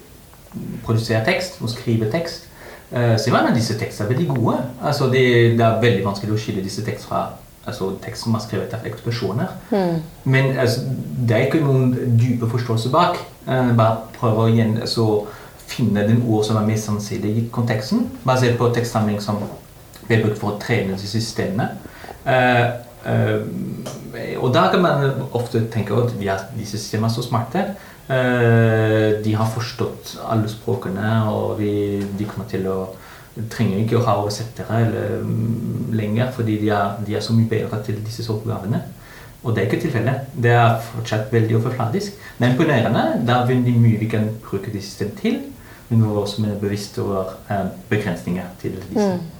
produsere 0.86 1.24
tekst 1.27 1.62
og 1.62 1.72
skrive 1.72 2.12
tekst, 2.12 2.47
så 2.88 3.32
mange 3.34 3.51
av 3.51 3.58
disse 3.58 3.75
tekstene 3.75 4.08
er 4.08 4.13
veldig 4.13 4.27
gode. 4.32 4.62
Altså, 4.79 5.10
det, 5.12 5.24
det, 5.60 5.63
er 5.65 5.82
veldig 5.82 6.06
vanskelig 6.06 6.38
å 6.38 6.39
skille 6.39 6.63
disse 6.63 6.86
tekstene 6.86 7.10
fra 7.10 7.24
altså, 7.67 7.89
tekst 8.03 8.24
som 8.24 8.36
er 8.38 8.44
skrevet 8.46 8.75
av 8.77 8.88
ekspresjoner. 8.88 9.51
Mm. 9.72 9.98
Men 10.24 10.53
altså, 10.60 10.86
det 11.27 11.36
er 11.36 11.48
ikke 11.48 11.63
noen 11.65 11.91
dype 12.20 12.50
forståelse 12.51 12.91
bak. 12.94 13.20
Uh, 13.48 13.74
bare 13.77 14.08
prøve 14.17 14.46
å 14.46 14.53
igjen, 14.53 14.77
altså, 14.82 15.25
finne 15.67 16.08
den 16.08 16.24
ord 16.24 16.46
som 16.48 16.60
er 16.60 16.67
mest 16.67 16.88
sannsynlig 16.88 17.34
i 17.41 17.46
konteksten, 17.51 18.08
basert 18.25 18.58
på 18.60 18.72
tekstsamling 18.75 19.20
som 19.24 19.41
ble 20.08 20.22
brukt 20.24 20.39
for 20.39 20.53
å 20.53 20.60
trene 20.62 20.96
disse 20.96 21.20
systemene. 21.20 21.74
Uh, 22.27 22.88
og 24.38 24.53
da 24.56 24.67
kan 24.72 24.82
man 24.84 25.27
ofte 25.38 25.65
tenke 25.74 25.96
at 25.98 26.15
ja, 26.24 26.38
disse 26.58 26.79
systemene 26.79 27.12
er 27.12 27.15
så 27.15 27.25
smarte. 27.25 27.65
Eh, 28.08 29.17
de 29.24 29.36
har 29.36 29.50
forstått 29.51 30.17
alle 30.29 30.50
språkene, 30.51 31.17
og 31.32 31.58
vi, 31.60 32.00
de 32.17 32.29
kommer 32.29 32.48
til 32.50 32.67
å 32.72 32.79
trenger 33.53 33.84
ikke 33.84 34.00
å 34.00 34.06
ha 34.08 34.15
oversettere 34.22 34.79
mm, 35.22 35.91
lenger, 35.98 36.32
fordi 36.34 36.58
de 36.62 36.72
er, 36.74 36.96
de 37.06 37.17
er 37.17 37.24
så 37.24 37.36
mye 37.38 37.50
bedre 37.51 37.79
til 37.86 38.00
disse 38.06 38.25
oppgavene. 38.34 38.82
Og 39.44 39.53
det 39.53 39.62
er 39.62 39.70
ikke 39.70 39.84
tilfellet. 39.86 40.32
Det 40.34 40.51
er 40.58 40.79
fortsatt 40.82 41.32
veldig 41.32 41.60
overfladisk. 41.60 42.17
Det 42.39 42.48
er 42.48 42.56
imponerende. 42.56 43.06
Det 43.27 43.36
er 43.36 43.51
veldig 43.51 43.75
mye 43.79 44.01
vi 44.01 44.10
kan 44.12 44.25
bruke 44.44 44.74
disse 44.74 44.91
systemene 44.91 45.22
til. 45.22 45.39
Men 45.89 46.01
vi 46.01 46.08
må 46.08 46.20
også 46.20 46.44
være 46.44 46.60
bevisst 46.60 46.98
over 47.00 47.36
eh, 47.53 47.67
begrensninger 47.89 48.50
til 48.62 48.79
disse. 48.89 49.13
Mm. 49.13 49.37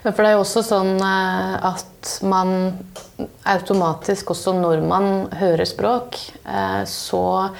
For 0.00 0.24
det 0.24 0.30
er 0.30 0.38
jo 0.38 0.44
også 0.46 0.62
sånn 0.64 0.94
eh, 1.04 1.56
at 1.68 2.10
man 2.24 2.78
automatisk, 3.52 4.32
også 4.32 4.54
når 4.56 4.80
man 4.88 5.26
hører 5.36 5.68
språk, 5.68 6.16
eh, 6.48 6.80
så 6.88 7.50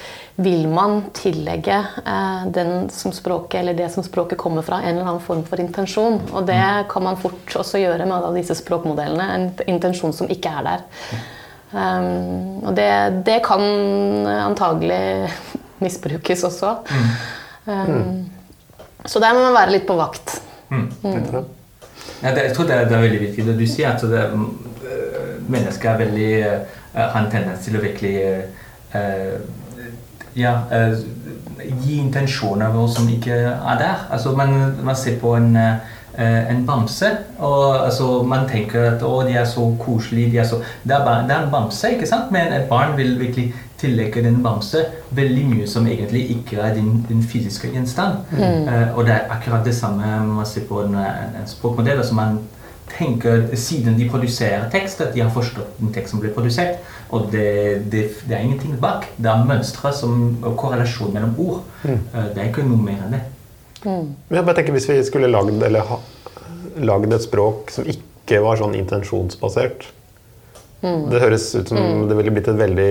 vil 0.40 0.64
man 0.72 1.10
tillegge 1.16 1.76
eh, 2.00 2.46
den 2.54 2.88
som 2.94 3.12
språket, 3.12 3.58
eller 3.60 3.76
det 3.76 3.90
som 3.92 4.06
språket 4.06 4.40
kommer 4.40 4.64
fra, 4.64 4.80
en 4.80 4.94
eller 4.94 5.10
annen 5.10 5.26
form 5.26 5.44
for 5.44 5.60
intensjon. 5.60 6.16
Og 6.32 6.48
det 6.48 6.62
kan 6.88 7.04
man 7.04 7.20
fort 7.20 7.58
også 7.60 7.82
gjøre 7.82 8.08
med 8.08 8.16
alle 8.16 8.40
disse 8.40 8.56
språkmodellene. 8.62 9.28
En 9.36 9.46
intensjon 9.76 10.16
som 10.16 10.32
ikke 10.32 10.54
er 10.62 10.68
der. 10.70 10.88
Um, 11.70 12.64
og 12.66 12.72
det, 12.74 12.90
det, 13.28 13.36
kan 13.46 13.60
antagelig 14.32 15.28
misbrukes 15.84 16.48
også. 16.48 16.72
Mm. 16.88 17.12
Um, 17.68 19.04
så 19.04 19.20
der 19.20 19.36
må 19.36 19.44
man 19.44 19.60
være 19.60 19.76
litt 19.76 19.88
på 19.88 20.00
vakt. 20.00 20.40
Mm. 20.72 20.88
Jeg 22.22 22.52
tror 22.56 22.66
det 22.68 22.74
er, 22.74 22.88
det 22.88 22.96
er, 22.96 23.04
veldig 23.06 23.20
viktig 23.20 23.46
det 23.46 23.58
du 23.58 23.66
sier. 23.66 23.94
at 23.94 24.02
det, 24.02 24.24
uh, 24.32 25.50
mennesker 25.50 25.90
er 25.90 26.02
veldig, 26.02 26.32
uh, 26.46 27.00
har 27.00 27.20
en 27.22 27.30
tendens 27.32 27.64
til 27.64 27.78
å 27.78 27.84
virkelig 27.84 28.14
uh, 28.94 29.38
ja, 30.36 30.52
gi 31.82 31.96
intensjoner 31.98 32.76
som 32.92 33.08
ikke 33.10 33.34
er 33.34 33.80
der. 33.80 34.04
Altså, 34.10 34.34
man, 34.36 34.52
man 34.84 34.96
ser 34.96 35.18
på 35.20 35.34
en 35.38 35.56
Eh, 35.56 35.99
en 36.20 36.66
bamse. 36.66 37.08
Og 37.38 37.84
altså, 37.84 38.22
man 38.22 38.48
tenker 38.50 38.90
at 38.92 39.02
å, 39.06 39.20
de 39.26 39.36
er 39.40 39.48
så 39.48 39.64
koselige. 39.80 40.34
De 40.34 40.42
er 40.42 40.48
så, 40.48 40.60
det, 40.84 40.94
er 40.94 41.04
bare, 41.04 41.26
det, 41.28 41.36
er 41.36 41.46
en 41.46 41.52
bamse, 41.52 41.94
ikke 41.96 42.08
sant? 42.08 42.30
men 42.34 42.52
et 42.52 42.68
barn 42.70 42.96
vil 42.98 43.16
virkelig 43.20 43.50
tillegge 43.80 44.22
den 44.24 44.42
bamse 44.44 44.84
veldig 45.16 45.44
mye 45.48 45.66
som 45.68 45.86
egentlig 45.88 46.26
ikke 46.36 46.60
er 46.60 46.74
din, 46.76 47.00
din 47.08 47.22
fysiske 47.24 47.70
gjenstand. 47.72 48.24
Mm. 48.32 48.68
Uh, 48.68 48.98
og 48.98 49.06
det 49.06 49.16
er 49.16 49.32
akkurat 49.32 49.64
det 49.64 49.74
samme 49.76 50.16
man 50.28 50.46
ser 50.46 50.66
på 50.68 50.82
en, 50.84 50.96
en 51.00 51.48
språkmodell. 51.48 51.98
altså 51.98 52.14
man 52.14 52.40
tenker 52.90 53.54
Siden 53.54 53.98
de 53.98 54.08
produserer 54.10 54.70
tekst, 54.70 55.00
at 55.00 55.14
de 55.14 55.20
har 55.20 55.30
forstått 55.30 55.78
den 55.78 55.92
tekst 55.94 56.10
som 56.10 56.20
blir 56.20 56.34
produsert. 56.34 56.80
Og 57.08 57.28
det, 57.32 57.90
det, 57.92 58.08
det 58.28 58.36
er 58.36 58.44
ingenting 58.44 58.76
bak. 58.80 59.08
Det 59.16 59.30
er 59.30 59.44
mønstre 59.44 59.92
og 60.42 60.56
korrelasjon 60.56 61.14
mellom 61.14 61.34
ord. 61.38 61.62
Mm. 61.84 62.00
Uh, 62.14 62.24
det 62.34 62.38
er 62.38 62.50
ikke 62.50 62.66
noe 62.66 62.82
mer 62.82 63.06
enn 63.06 63.16
det. 63.16 63.26
Mm. 63.84 64.14
Jeg 64.28 64.44
bare 64.44 64.56
tenker 64.58 64.76
Hvis 64.76 64.88
vi 64.90 64.98
skulle 65.08 65.30
lagd, 65.30 65.62
lagd 66.84 67.14
et 67.16 67.24
språk 67.24 67.72
som 67.72 67.86
ikke 67.88 68.42
var 68.44 68.60
sånn 68.60 68.76
intensjonsbasert 68.76 69.86
mm. 70.84 71.06
Det 71.10 71.22
høres 71.22 71.46
ut 71.56 71.70
som 71.72 71.80
mm. 71.80 72.08
det 72.10 72.18
ville 72.18 72.34
blitt 72.36 72.50
et 72.52 72.60
veldig 72.60 72.90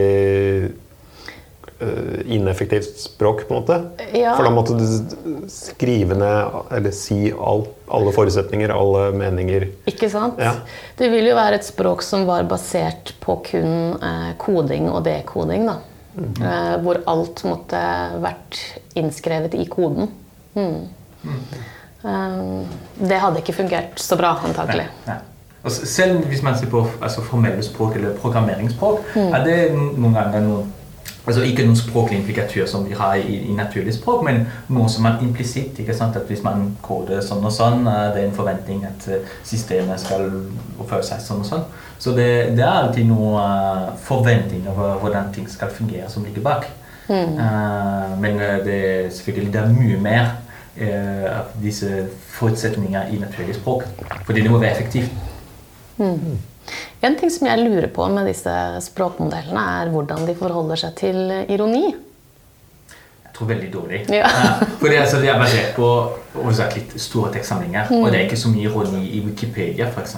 uh, 1.81 2.19
ineffektivt 2.25 2.99
språk, 2.99 3.45
på 3.47 3.53
en 3.53 3.61
måte. 3.61 3.77
Ja. 4.17 4.33
For 4.35 4.47
da 4.47 4.51
måtte 4.53 4.75
du 4.79 5.45
skrive 5.51 6.17
ned 6.19 6.73
eller 6.75 6.95
si 6.95 7.31
alt, 7.31 7.71
alle 7.87 8.13
forutsetninger, 8.15 8.73
alle 8.73 9.09
meninger. 9.17 9.69
Ikke 9.89 10.09
sant? 10.11 10.41
Ja. 10.41 10.57
Det 10.99 11.09
vil 11.13 11.29
jo 11.31 11.37
være 11.37 11.59
et 11.61 11.67
språk 11.67 12.03
som 12.05 12.25
var 12.29 12.47
basert 12.49 13.13
på 13.23 13.39
kun 13.47 13.95
uh, 14.01 14.31
koding 14.41 14.89
og 14.91 15.03
dekoding. 15.07 15.69
da. 15.69 15.79
Mm. 16.19 16.33
Uh, 16.41 16.73
hvor 16.83 17.03
alt 17.07 17.45
måtte 17.47 17.83
vært 18.23 18.59
innskrevet 18.99 19.55
i 19.55 19.69
koden. 19.71 20.11
Mm. 20.55 20.87
Um, 22.03 22.65
det 22.99 23.19
hadde 23.19 23.43
ikke 23.43 23.53
fungert 23.53 23.99
så 23.99 24.17
bra, 24.19 24.37
antakelig. 24.47 24.87
Nei, 25.05 25.13
nei. 25.13 25.19
Altså, 25.63 25.85
selv 25.85 26.25
hvis 26.31 26.41
man 26.43 26.57
ser 26.57 26.69
på 26.71 26.87
altså, 27.01 27.21
formelle 27.21 27.63
språk 27.63 27.95
eller 27.95 28.15
programmeringsspråk, 28.17 29.15
mm. 29.15 29.33
er 29.33 29.43
det 29.43 29.57
noen 29.75 30.13
ganger 30.13 30.45
noen 30.45 30.75
altså 31.29 31.43
Ikke 31.45 31.65
noen 31.65 31.77
språklig 31.77 32.19
implikatur 32.19 32.65
som 32.65 32.85
vi 32.87 32.95
har 32.97 33.15
i, 33.15 33.35
i 33.51 33.53
naturlig 33.53 33.93
språk, 33.93 34.23
men 34.25 34.47
noe 34.73 34.89
som 34.89 35.05
er 35.05 35.19
implisitt. 35.21 35.77
At 35.99 36.17
hvis 36.27 36.41
man 36.43 36.71
koder 36.81 37.21
sånn 37.21 37.45
og 37.45 37.53
sånn, 37.53 37.85
er 37.87 38.15
det 38.15 38.23
en 38.25 38.33
forventning 38.33 38.81
at 38.87 39.05
eh, 39.11 39.35
systemet 39.45 40.01
skal 40.01 40.25
oppføre 40.79 41.05
seg 41.05 41.21
sånn 41.21 41.43
og 41.43 41.49
sånn. 41.51 41.67
Så 41.99 42.15
det, 42.17 42.55
det 42.57 42.63
er 42.63 42.71
alltid 42.71 43.09
noen 43.11 43.37
uh, 43.37 43.91
forventninger 44.07 44.71
over 44.71 44.97
hvordan 45.03 45.29
ting 45.35 45.45
skal 45.51 45.69
fungere, 45.75 46.09
som 46.09 46.25
ligger 46.25 46.45
bak. 46.45 46.69
Mm. 47.09 47.39
Uh, 47.39 48.15
men 48.21 48.37
det, 48.65 48.81
selvfølgelig 49.17 49.53
det 49.53 49.61
er 49.63 49.73
mye 49.73 49.97
mer 50.03 50.29
Eh, 50.79 51.39
av 51.39 51.45
disse 51.59 52.05
forutsetninger 52.37 53.09
i 53.11 53.17
naturlig 53.19 53.55
språk. 53.57 53.83
Fordi 54.25 54.41
det 54.45 54.51
må 54.51 54.61
være 54.61 54.77
effektivt. 54.77 55.11
Mm. 55.97 56.37
En 57.03 57.17
ting 57.19 57.31
som 57.35 57.49
jeg 57.49 57.59
lurer 57.65 57.89
på 57.91 58.05
med 58.13 58.29
disse 58.29 58.53
språkmodellene, 58.85 59.63
er 59.81 59.91
hvordan 59.91 60.23
de 60.29 60.37
forholder 60.39 60.79
seg 60.79 60.95
til 60.95 61.19
ironi. 61.51 61.83
Jeg 63.25 63.33
tror 63.35 63.51
veldig 63.51 63.73
dårlig. 63.73 63.99
Ja. 64.21 64.29
Fordi 64.79 64.95
altså, 64.95 65.19
De 65.19 65.27
er 65.27 65.41
basert 65.41 65.75
på 65.75 65.89
litt 66.77 66.95
store 66.95 67.33
tekstsamlinger. 67.33 67.91
Mm. 67.91 67.99
Og 67.99 68.11
det 68.11 68.21
er 68.21 68.27
ikke 68.29 68.39
så 68.39 68.53
mye 68.53 68.69
ironi 68.71 69.03
i 69.17 69.23
Wikipedia, 69.25 69.89
f.eks. 69.91 70.15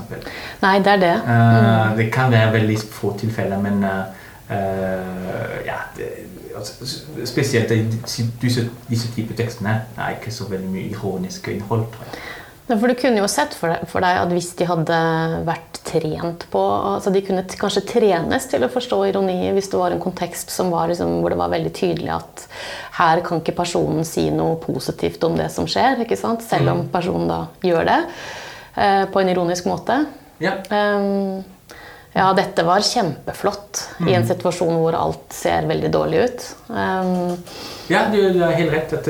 Nei, 0.62 0.78
det 0.78 0.94
er 0.94 1.06
det. 1.08 1.16
Eh, 1.16 1.56
mm. 1.58 1.98
det 1.98 2.12
kan 2.14 2.30
være 2.32 2.54
veldig 2.60 2.78
få 2.86 3.16
tilfeller, 3.18 3.58
men 3.58 3.82
uh, 3.82 5.58
ja, 5.66 5.82
det, 5.98 6.12
altså, 6.58 6.88
spesielt 7.26 7.72
disse, 7.72 8.68
disse 8.90 9.10
typer 9.16 9.38
tekstene 9.38 9.82
er 9.98 10.18
ikke 10.18 10.34
så 10.34 10.50
veldig 10.50 10.70
mye 10.72 10.92
ironisk 10.92 11.48
innhold. 11.54 11.88
Ja. 12.00 12.22
For 12.80 12.88
Du 12.88 12.96
kunne 12.96 13.20
jo 13.20 13.28
sett 13.28 13.56
for 13.58 13.74
deg, 13.74 13.88
for 13.90 14.04
deg, 14.04 14.18
at 14.22 14.32
hvis 14.32 14.52
de 14.60 14.68
hadde 14.70 14.98
vært 15.48 15.80
trent 15.88 16.46
på 16.54 16.62
altså 16.62 17.12
De 17.12 17.24
kunne 17.26 17.44
kanskje 17.44 17.84
trenes 17.90 18.46
til 18.48 18.64
å 18.64 18.70
forstå 18.72 19.00
ironi 19.10 19.50
hvis 19.56 19.72
det 19.72 19.80
var 19.80 19.92
en 19.92 20.04
kontekst 20.04 20.54
var 20.70 20.92
liksom, 20.92 21.18
hvor 21.24 21.34
det 21.34 21.40
var 21.42 21.52
veldig 21.52 21.72
tydelig 21.76 22.12
at 22.16 22.46
her 23.00 23.24
kan 23.26 23.42
ikke 23.42 23.58
personen 23.58 24.06
si 24.08 24.28
noe 24.32 24.60
positivt 24.62 25.24
om 25.26 25.36
det 25.40 25.50
som 25.52 25.68
skjer, 25.68 26.00
selv 26.16 26.72
om 26.72 26.84
mm. 26.84 26.90
personen 26.94 27.28
da 27.32 27.42
gjør 27.66 27.88
det 27.90 28.00
eh, 28.78 29.06
på 29.10 29.22
en 29.22 29.32
ironisk 29.34 29.68
måte. 29.68 29.98
Ja. 30.42 30.60
Um, 30.70 31.42
ja, 32.14 32.34
dette 32.36 32.64
var 32.68 32.84
kjempeflott 32.84 33.84
mm. 34.00 34.08
i 34.08 34.14
en 34.14 34.22
mm. 34.22 34.28
situasjon 34.28 34.80
hvor 34.82 34.98
alt 35.00 35.36
ser 35.36 35.68
veldig 35.70 35.92
dårlig 35.94 36.26
ut. 36.26 36.48
Um, 36.68 37.38
ja, 37.92 38.08
du, 38.12 38.20
du 38.34 38.42
har 38.44 38.58
helt 38.58 38.74
rett. 38.74 38.98
at 39.00 39.08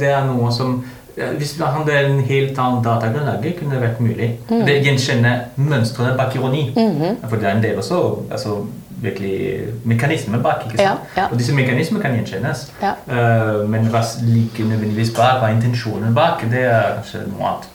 det 0.00 0.10
er 0.10 0.26
noe 0.28 0.52
som 0.52 0.82
Hvis 1.12 1.58
vi 1.58 1.64
hadde 1.68 1.92
en 1.92 2.20
helt 2.24 2.56
annen 2.58 2.84
datagrunnlag, 2.84 3.42
kunne 3.58 3.74
det 3.74 3.82
vært 3.82 3.98
mulig. 4.00 4.28
Mm. 4.48 4.62
Det 4.64 4.76
Gjenkjenne 4.86 5.32
mønstrene 5.56 6.14
bak 6.16 6.36
ironi. 6.36 6.70
Mm 6.76 6.94
-hmm. 7.00 7.28
For 7.28 7.36
det 7.36 7.48
er 7.48 7.56
en 7.56 7.62
del 7.62 7.76
også 7.78 7.98
altså, 8.30 8.66
virkelig 9.02 9.60
mekanismer 9.84 10.38
bak. 10.38 10.64
ikke 10.66 10.78
sant? 10.78 11.00
Ja, 11.16 11.22
ja. 11.22 11.28
Og 11.30 11.38
disse 11.38 11.54
mekanismene 11.54 12.02
kan 12.02 12.14
gjenkjennes. 12.14 12.72
Ja. 12.82 12.92
Uh, 13.06 13.68
men 13.68 13.86
hva 13.86 14.02
ligger 14.22 14.64
nødvendigvis 14.64 15.10
bak, 15.16 15.40
hva 15.40 15.52
intensjonen 15.52 16.14
bak, 16.14 16.44
det 16.50 16.64
er 16.64 16.94
kanskje 16.94 17.18
noe 17.28 17.48
annet. 17.48 17.68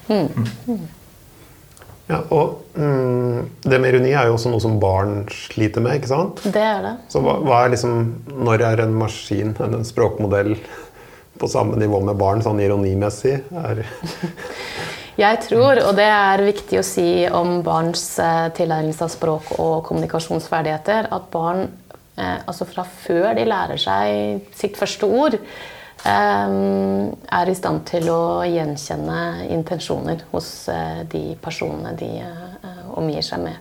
Mm. 0.67 0.79
Ja, 2.07 2.21
og 2.31 2.61
mm, 2.79 3.49
Det 3.67 3.79
med 3.83 3.91
ironi 3.91 4.13
er 4.15 4.29
jo 4.29 4.37
også 4.37 4.51
noe 4.51 4.63
som 4.63 4.77
barn 4.79 5.25
sliter 5.33 5.83
med. 5.83 5.99
ikke 5.99 6.11
sant? 6.11 6.43
Det 6.43 6.63
er 6.63 6.83
det. 6.85 6.93
Så 7.11 7.21
hva, 7.23 7.37
hva 7.43 7.63
er 7.65 7.73
liksom, 7.75 8.13
Når 8.47 8.63
er 8.69 8.83
en 8.85 8.95
maskin, 8.95 9.55
en 9.63 9.87
språkmodell, 9.87 10.55
på 11.37 11.49
samme 11.51 11.77
nivå 11.77 11.99
med 12.01 12.17
barn 12.17 12.41
sånn 12.41 12.61
ironimessig? 12.63 13.41
Jeg 15.17 15.39
tror, 15.47 15.79
og 15.81 15.95
det 15.97 16.05
er 16.13 16.45
viktig 16.45 16.77
å 16.77 16.85
si 16.85 17.25
om 17.33 17.63
barns 17.65 18.03
eh, 18.21 18.47
tilegnelse 18.53 19.01
av 19.01 19.09
språk 19.09 19.55
og 19.57 19.79
kommunikasjonsferdigheter, 19.87 21.09
at 21.09 21.31
barn 21.33 21.63
eh, 21.65 22.37
altså 22.45 22.67
fra 22.69 22.85
før 22.85 23.31
de 23.37 23.47
lærer 23.49 23.81
seg 23.81 24.51
sitt 24.57 24.77
første 24.77 25.09
ord, 25.09 25.39
er 26.05 27.49
i 27.49 27.55
stand 27.57 27.83
til 27.89 28.07
å 28.11 28.45
gjenkjenne 28.45 29.47
intensjoner 29.53 30.21
hos 30.31 30.67
eh, 30.69 31.01
de 31.09 31.35
personene 31.41 31.93
de 31.97 32.09
eh, 32.21 32.83
omgir 32.97 33.25
seg 33.25 33.41
med. 33.43 33.57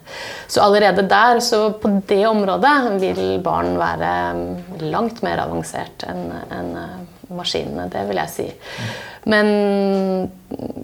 Så 0.48 0.62
allerede 0.64 1.06
der, 1.08 1.40
så 1.40 1.72
på 1.80 1.90
det 2.08 2.22
området, 2.28 2.74
vil 3.02 3.22
barn 3.44 3.74
være 3.80 4.12
mm, 4.36 4.54
langt 4.92 5.22
mer 5.26 5.42
avansert 5.46 6.06
enn 6.08 6.28
en 6.36 6.70
eh, 6.82 6.96
maskinene. 7.36 7.88
Det 7.90 8.04
vil 8.08 8.20
jeg 8.22 8.34
si. 8.34 8.48
Men 9.26 9.48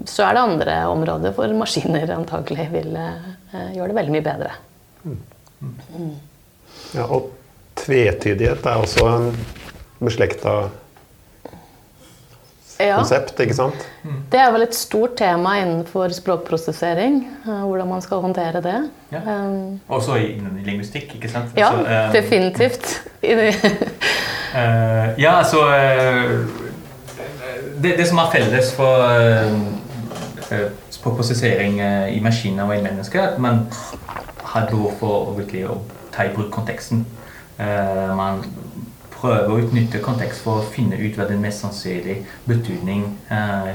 så 0.09 0.25
er 0.25 0.35
det 0.35 0.43
andre 0.43 0.77
områder 0.91 1.31
hvor 1.37 1.53
maskiner 1.55 2.09
antagelig 2.17 2.65
vil 2.73 2.91
gjøre 2.91 3.87
det 3.87 3.95
veldig 3.95 4.15
mye 4.17 4.25
bedre. 4.25 4.49
Mm. 5.07 6.11
Ja, 6.97 7.05
og 7.07 7.31
tvetydighet 7.79 8.67
er 8.67 8.83
også 8.83 9.07
en 9.07 9.29
beslekta 10.03 10.57
ja. 12.79 12.97
konsept. 12.97 13.39
ikke 13.39 13.55
sant? 13.57 13.85
Det 14.31 14.39
er 14.39 14.51
vel 14.53 14.65
et 14.65 14.75
stort 14.75 15.15
tema 15.19 15.55
innenfor 15.61 16.13
språkprosessering. 16.15 17.21
Eh, 17.45 17.63
hvordan 17.67 17.87
man 17.89 18.01
skal 18.01 18.21
håndtere 18.23 18.61
det. 18.65 18.89
Ja. 19.11 19.21
Um, 19.27 19.79
Også 19.87 20.15
innen 20.15 20.61
lingvistikk, 20.65 21.15
ikke 21.15 21.29
sant? 21.29 21.53
Ja, 21.57 21.71
så, 21.71 21.77
um, 21.79 22.13
definitivt. 22.13 23.03
uh, 23.23 23.29
ja, 25.23 25.37
altså 25.37 25.65
uh, 25.67 26.39
det, 27.83 27.97
det, 27.97 28.07
som 28.07 28.17
er 28.17 28.31
felles 28.31 28.73
for 28.75 29.07
uh, 29.07 29.51
eh, 30.51 30.69
språkprosessering 30.89 31.81
i 32.13 32.19
maskiner 32.23 32.63
og 32.63 32.77
i 32.77 32.81
mennesker 32.81 33.21
at 33.21 33.39
man 33.39 33.65
har 34.53 34.67
behov 34.69 34.93
for 34.99 35.33
å 35.33 35.77
ta 36.13 36.27
i 36.27 36.33
bruk 36.35 36.51
konteksten. 36.53 37.05
Eh, 37.59 38.15
man 38.15 38.43
prøver 39.23 39.49
å 39.49 39.61
utnytte 39.63 40.03
kontekst 40.03 40.43
for 40.43 40.59
å 40.59 40.69
finne 40.75 40.99
ut 40.99 41.17
hva 41.17 41.27
den 41.29 41.41
mest 41.43 41.63
sannsynlige 41.63 42.25
betydning 42.49 43.05
eh, 43.31 43.73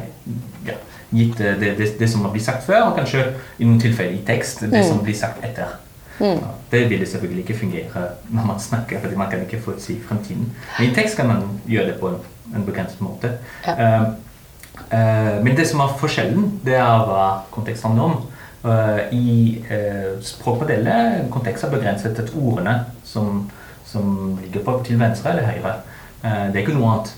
ja, 0.68 0.76
gitt 1.10 1.38
det, 1.40 1.56
det, 1.78 1.90
det, 1.98 2.08
som 2.10 2.26
har 2.26 2.34
blitt 2.34 2.46
sagt 2.46 2.66
før, 2.68 2.90
og 2.90 2.98
kanskje 2.98 3.24
i 3.56 3.66
noen 3.66 3.80
tilfeller 3.80 4.18
i 4.18 4.24
tekst 4.28 4.66
det 4.68 4.84
som 4.84 5.00
blir 5.04 5.16
sagt 5.16 5.44
etter. 5.46 5.78
Mm. 6.18 6.40
Det 6.70 6.90
vil 6.90 7.06
selvfølgelig 7.06 7.44
ikke 7.44 7.58
fungere 7.58 8.06
når 8.28 8.46
man 8.46 8.60
snakker, 8.60 9.00
fordi 9.00 9.16
man 9.16 9.30
kan 9.30 9.40
ikke 9.40 9.60
forutsi 9.62 10.00
fremtiden. 10.08 10.50
Men 10.78 10.90
i 10.90 10.94
tekst 10.94 11.16
kan 11.16 11.30
man 11.30 11.44
gjøre 11.66 11.92
det 11.92 12.00
på 12.00 12.10
en, 12.10 12.18
en 12.56 12.66
begrenset 12.66 13.00
måte. 13.00 13.30
Ja. 13.66 13.76
Uh, 13.78 14.08
uh, 14.92 15.44
men 15.44 15.56
det 15.56 15.68
som 15.70 15.80
er 15.80 15.94
forskjellen, 16.00 16.50
det 16.66 16.74
er 16.74 17.06
hva 17.06 17.28
kontekst 17.54 17.86
handler 17.86 18.10
om. 18.10 18.18
Uh, 18.64 19.14
I 19.14 19.62
uh, 19.70 20.18
språkmodeller 20.26 21.28
kontekst 21.30 21.64
er 21.64 21.72
begrenset 21.72 22.18
til 22.18 22.34
ordene 22.42 22.80
som, 23.06 23.46
som 23.88 24.38
ligger 24.42 24.64
på 24.64 24.78
til 24.86 25.00
venstre 25.00 25.34
eller 25.34 25.48
høyre. 25.48 25.76
Eh, 26.22 26.48
det 26.52 26.56
er 26.56 26.64
ikke 26.66 26.78
noe 26.78 26.96
annet. 26.96 27.14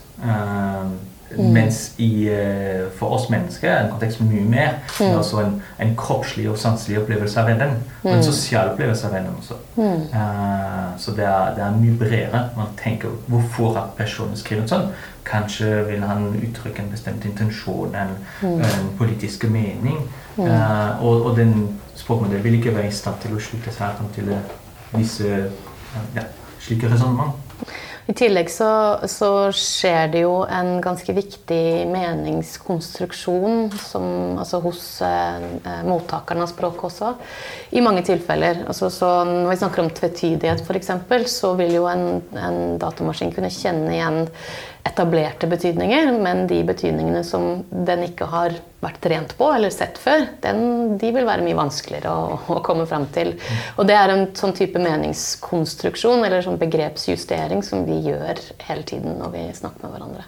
Mm. 1.37 1.53
Mens 1.53 1.93
i, 1.97 2.27
eh, 2.27 2.89
for 2.97 3.15
oss 3.15 3.29
mennesker 3.29 3.69
er 3.69 3.83
en 3.83 3.91
kontekst 3.91 4.21
mye 4.21 4.43
mer. 4.43 4.73
Det 4.97 5.07
er 5.07 5.17
også 5.17 5.39
en, 5.39 5.53
en 5.79 5.93
kroppslig 5.95 6.49
og 6.51 6.57
sanselig 6.59 6.99
opplevelse 7.01 7.39
av 7.39 7.47
verden. 7.47 7.77
Og 8.03 8.11
en 8.11 8.23
sosial 8.23 8.73
opplevelse 8.73 9.07
av 9.07 9.13
verden 9.15 9.37
også. 9.39 9.59
Eh, 9.77 10.89
så 10.97 11.15
det 11.15 11.25
er, 11.25 11.53
det 11.55 11.63
er 11.63 11.77
mye 11.77 11.97
bredere. 11.99 12.43
Man 12.57 12.73
tenker 12.83 13.15
hvorfor 13.31 13.73
har 13.77 13.93
personen 13.97 14.35
skrevet 14.39 14.71
sånn? 14.71 14.89
Kanskje 15.27 15.85
vil 15.87 16.03
han 16.03 16.31
uttrykke 16.35 16.83
en 16.83 16.91
bestemt 16.91 17.25
intensjon, 17.25 17.95
en, 17.95 18.17
en 18.43 18.91
politisk 18.99 19.47
mening. 19.49 20.01
Uh, 20.37 21.03
og, 21.03 21.25
og 21.25 21.37
den 21.37 21.79
språkmodellen 21.95 22.43
vil 22.43 22.53
ikke 22.57 22.75
være 22.75 22.87
i 22.87 22.95
stand 22.95 23.19
til 23.21 23.35
å 23.35 23.41
slutte 23.43 23.73
seg 23.75 23.99
til 24.15 24.31
eh, 24.31 24.53
disse 24.95 25.27
ja, 26.15 26.23
slike 26.65 26.91
resonnement. 26.91 27.37
I 28.09 28.13
tillegg 28.17 28.49
så, 28.49 28.67
så 29.07 29.27
skjer 29.55 30.09
det 30.11 30.23
jo 30.23 30.41
en 30.49 30.79
ganske 30.83 31.13
viktig 31.15 31.85
meningskonstruksjon 31.91 33.69
som, 33.77 34.07
altså 34.41 34.59
hos 34.63 34.81
eh, 35.05 35.45
eh, 35.61 35.83
mottakerne 35.87 36.43
av 36.43 36.49
språk 36.49 36.81
også. 36.89 37.13
I 37.77 37.83
mange 37.85 38.01
tilfeller. 38.07 38.63
Altså, 38.65 38.89
så 38.91 39.11
når 39.29 39.51
vi 39.53 39.59
snakker 39.61 39.83
om 39.85 39.93
tvetydighet 40.01 40.65
f.eks., 40.65 40.91
så 41.31 41.53
vil 41.61 41.77
jo 41.77 41.85
en, 41.91 42.07
en 42.35 42.59
datamaskin 42.81 43.31
kunne 43.37 43.53
kjenne 43.53 43.93
igjen 43.93 44.19
etablerte 44.83 45.47
betydninger, 45.47 46.11
men 46.23 46.47
de 46.49 46.63
betydningene 46.65 47.21
som 47.23 47.63
den 47.69 48.05
ikke 48.07 48.25
har 48.31 48.55
vært 48.81 48.97
trent 49.03 49.33
på 49.37 49.51
eller 49.53 49.69
sett 49.73 49.99
før, 50.01 50.23
den, 50.41 50.95
de 51.01 51.11
vil 51.13 51.27
være 51.27 51.45
mye 51.45 51.57
vanskeligere 51.57 52.09
å, 52.09 52.37
å 52.55 52.59
komme 52.65 52.87
fram 52.89 53.05
til. 53.13 53.35
Og 53.77 53.85
det 53.89 53.97
er 53.97 54.13
en 54.13 54.25
sånn 54.37 54.55
type 54.57 54.81
meningskonstruksjon 54.81 56.25
eller 56.25 56.41
sånn 56.45 56.57
begrepsjustering 56.61 57.61
som 57.65 57.85
vi 57.85 57.99
gjør 58.09 58.41
hele 58.65 58.87
tiden 58.89 59.19
når 59.21 59.35
vi 59.35 59.43
snakker 59.59 59.85
med 59.85 59.93
hverandre. 59.95 60.25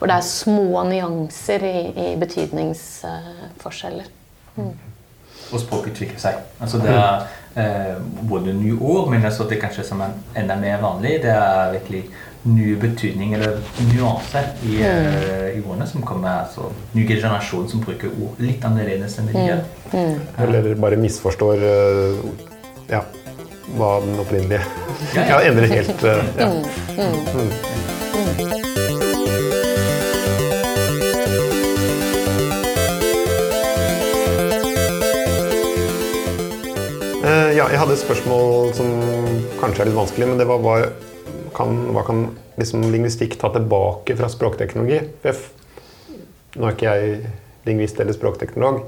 For 0.00 0.10
det 0.10 0.18
er 0.18 0.26
små 0.32 0.82
nyanser 0.90 1.68
i, 1.68 1.76
i 1.92 2.08
betydningsforskjeller. 2.22 4.10
og 4.58 5.60
språket 5.60 5.94
utvikler 5.94 6.20
seg. 6.20 6.42
Altså 6.64 6.78
det 6.82 6.92
er 6.96 7.24
eh, 7.60 7.96
både 8.28 8.54
nye 8.56 8.74
ord, 8.80 9.10
men 9.12 9.24
altså 9.28 9.46
det 9.48 9.60
kanskje 9.62 9.84
som 9.86 10.02
er 10.02 10.14
enda 10.42 10.56
mer 10.58 10.82
vanlig, 10.82 11.18
det 11.22 11.34
er 11.36 11.74
virkelig 11.76 12.06
nye 12.44 12.76
betydning 12.76 13.34
eller 13.36 13.58
nuanser 13.92 14.48
i, 14.66 14.80
eh, 14.82 15.58
i 15.58 15.62
ordene 15.62 15.86
som 15.86 16.02
kommer. 16.02 16.44
altså 16.44 16.72
Ny 16.92 17.06
generasjon 17.06 17.68
som 17.70 17.80
bruker 17.80 18.10
ord 18.18 18.40
litt 18.42 18.64
annerledes 18.64 19.18
enn 19.18 19.30
det 19.30 19.34
de 19.36 19.44
gjør. 19.46 19.60
Eller 20.42 20.74
bare 20.74 20.98
misforstår 20.98 21.62
eh, 21.62 22.24
ja, 22.90 23.04
hva 23.76 23.92
den 24.04 24.18
opprinnelige 24.18 24.64
Ja, 25.14 25.22
ja. 25.22 25.28
Ja, 25.28 25.40
endrer 25.50 25.70
helt 25.70 26.04
eh, 26.04 26.24
ja. 26.38 26.50
Mm. 26.98 27.52
Ja, 37.52 37.66
jeg 37.68 37.78
hadde 37.78 37.94
et 37.94 38.00
spørsmål 38.00 38.72
som 38.74 38.88
kanskje 39.60 39.84
er 39.84 39.88
litt 39.90 39.96
vanskelig, 39.96 40.26
men 40.26 40.40
det 40.40 40.46
var 40.48 40.58
hva 40.64 40.76
kan, 41.56 41.78
hva 41.94 42.04
kan 42.06 42.26
liksom 42.58 42.84
lingvistikk 42.92 43.38
ta 43.40 43.52
tilbake 43.54 44.16
fra 44.18 44.28
språkteknologi? 44.32 45.00
Jeg, 45.24 45.38
nå 46.56 46.68
er 46.68 46.76
ikke 46.76 46.92
jeg 46.92 47.32
lingvist 47.68 48.00
eller 48.02 48.16
språkteknolog, 48.16 48.82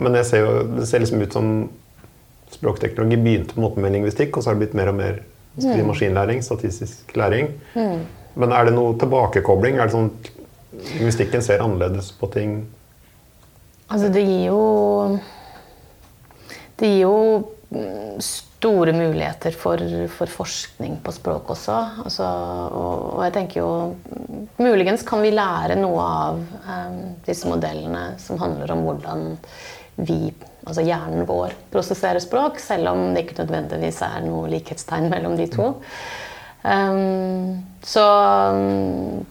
men 0.00 0.18
ser 0.26 0.42
jo, 0.42 0.52
det 0.74 0.88
ser 0.90 1.04
liksom 1.04 1.22
ut 1.22 1.36
som 1.36 1.50
språkteknologi 2.54 3.18
begynte 3.20 3.54
på 3.54 3.60
en 3.60 3.66
måte 3.66 3.82
med 3.82 3.94
lingvistikk, 3.94 4.36
og 4.36 4.44
så 4.44 4.50
har 4.50 4.58
det 4.58 4.66
blitt 4.66 4.78
mer 4.78 4.90
og 4.92 4.98
mer 4.98 5.20
si, 5.58 5.82
maskinlæring, 5.86 6.42
statistisk 6.42 7.16
læring. 7.16 7.52
Men 8.34 8.54
er 8.54 8.66
det 8.66 8.74
noe 8.74 8.96
tilbakekobling? 8.98 9.78
Er 9.78 9.90
det 9.90 9.94
sånn 9.94 10.10
lingvistikken 10.96 11.44
ser 11.44 11.62
annerledes 11.62 12.10
på 12.18 12.30
ting? 12.34 12.56
Altså, 13.86 14.08
det 14.10 14.24
gir 14.24 14.46
jo 14.48 15.18
Det 16.80 16.88
gir 16.88 17.02
jo 17.04 17.16
mm, 17.63 17.63
store 18.20 18.92
muligheter 18.92 19.54
for, 19.56 19.80
for 20.08 20.30
forskning 20.30 20.98
på 21.04 21.12
språk 21.12 21.50
også. 21.54 21.76
Altså, 22.04 22.24
og, 22.24 23.04
og 23.16 23.22
jeg 23.26 23.34
tenker 23.38 23.60
jo 23.60 23.70
Muligens 24.62 25.02
kan 25.06 25.22
vi 25.24 25.32
lære 25.34 25.76
noe 25.78 26.02
av 26.04 26.40
um, 26.40 26.98
disse 27.26 27.48
modellene 27.50 28.14
som 28.22 28.38
handler 28.40 28.70
om 28.74 28.84
hvordan 28.86 29.24
vi, 29.96 30.32
altså 30.66 30.84
hjernen 30.86 31.26
vår, 31.28 31.54
prosesserer 31.72 32.22
språk, 32.22 32.58
selv 32.62 32.90
om 32.92 33.08
det 33.14 33.24
ikke 33.24 33.40
nødvendigvis 33.42 34.00
er 34.06 34.24
noe 34.26 34.50
likhetstegn 34.52 35.10
mellom 35.12 35.36
de 35.38 35.48
to. 35.50 35.72
Um, 36.64 37.62
så 37.84 38.04
um, 38.54 39.24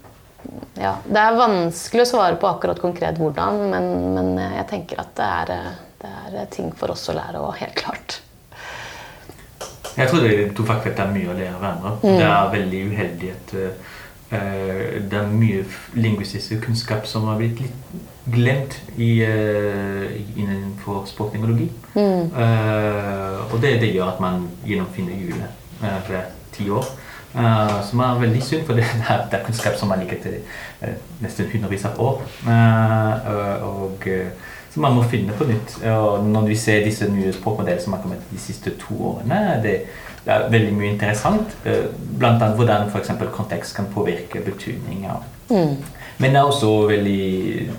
ja, 0.78 0.98
Det 1.08 1.20
er 1.20 1.40
vanskelig 1.40 2.06
å 2.06 2.12
svare 2.12 2.38
på 2.40 2.50
akkurat 2.52 2.82
konkret 2.84 3.20
hvordan, 3.20 3.64
men, 3.72 3.90
men 4.16 4.36
jeg 4.60 4.68
tenker 4.70 5.02
at 5.04 5.16
det 5.18 5.32
er, 5.40 5.74
det 6.04 6.44
er 6.44 6.54
ting 6.54 6.72
for 6.78 6.94
oss 6.94 7.08
å 7.12 7.18
lære 7.18 7.42
òg, 7.42 7.56
helt 7.62 7.80
klart. 7.80 8.23
Jeg 9.98 10.10
tror 10.10 10.20
de 10.20 10.54
to 10.58 10.66
fagfelt 10.66 11.00
er 11.00 11.12
mye 11.14 11.30
å 11.30 11.36
lære 11.38 11.54
av 11.54 11.62
hverandre. 11.62 11.92
Det 12.02 12.26
er 12.26 12.54
veldig 12.54 12.80
uheldig 12.90 13.30
at 13.34 13.54
uh, 13.60 13.92
det 15.12 15.20
er 15.20 15.30
mye 15.30 15.62
lingvistisk 15.94 16.56
kunnskap 16.64 17.06
som 17.10 17.28
har 17.30 17.38
blitt 17.42 17.62
litt 17.62 17.94
glemt 18.34 18.80
i, 18.98 19.12
uh, 19.22 20.08
innenfor 20.40 21.04
språkteknologi. 21.10 21.70
Eh, 21.94 23.40
og 23.52 23.60
det, 23.62 23.76
det 23.84 23.92
gjør 23.94 24.16
at 24.16 24.22
man 24.24 24.48
gjennomfinner 24.66 25.20
hjulet 25.20 25.84
uh, 25.84 26.00
hver 26.08 26.30
ti 26.56 26.70
år. 26.74 26.88
Som 27.88 28.02
er 28.06 28.20
veldig 28.22 28.42
synd, 28.46 28.62
for 28.68 28.78
det 28.78 28.84
er, 28.86 29.24
det 29.32 29.40
er 29.40 29.46
kunnskap 29.48 29.74
som 29.80 29.90
har 29.90 29.98
ligget 29.98 30.20
til 30.22 30.92
nesten 31.24 31.48
hundrevis 31.50 31.86
av 31.90 31.98
år. 31.98 32.20
Og, 33.66 34.06
som 34.74 34.82
man 34.82 34.96
må 34.98 35.04
finne 35.10 35.34
på 35.38 35.46
nytt. 35.46 35.76
Og 35.92 36.26
når 36.26 36.48
vi 36.50 36.56
ser 36.58 36.84
disse 36.86 37.06
nye 37.12 37.34
språkmodellene 37.36 37.84
som 37.84 37.94
har 37.94 38.02
kommet 38.02 38.24
de 38.32 38.40
siste 38.42 38.74
to 38.82 38.96
årene, 39.12 39.60
det, 39.64 39.76
det 40.26 40.34
er 40.34 40.48
veldig 40.50 40.74
mye 40.78 40.94
interessant. 40.96 41.54
eh, 41.66 41.84
Blant 42.18 42.42
annet 42.42 42.58
hvordan 42.58 42.88
f.eks. 42.90 43.12
kontekst 43.36 43.76
kan 43.78 43.86
påvirke 43.94 44.42
betydninger. 44.46 45.20
Men 46.18 46.32
det 46.34 46.40
er 46.40 46.48
også 46.50 46.72
veldig 46.90 47.70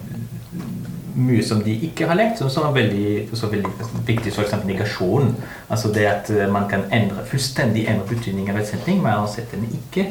mye 1.14 1.42
som 1.46 1.60
de 1.62 1.74
ikke 1.86 2.06
har 2.10 2.18
lært, 2.18 2.38
som, 2.42 2.64
er 2.66 2.72
veldig, 2.74 3.28
også 3.32 3.46
veldig 3.52 3.70
viktig, 4.06 4.32
f.eks. 4.34 4.54
negasjon. 4.66 5.34
Altså 5.70 5.90
det 5.94 6.06
at 6.10 6.30
eh, 6.34 6.46
man 6.52 6.68
kan 6.70 6.86
endre, 6.92 7.26
fullstendig 7.30 7.86
endre 7.90 8.06
betydningen 8.10 8.54
av 8.54 8.62
en 8.62 8.70
setning 8.70 9.02
men 9.02 9.22
å 9.22 9.30
sette 9.30 9.58
den 9.58 9.70
ikke. 9.80 10.08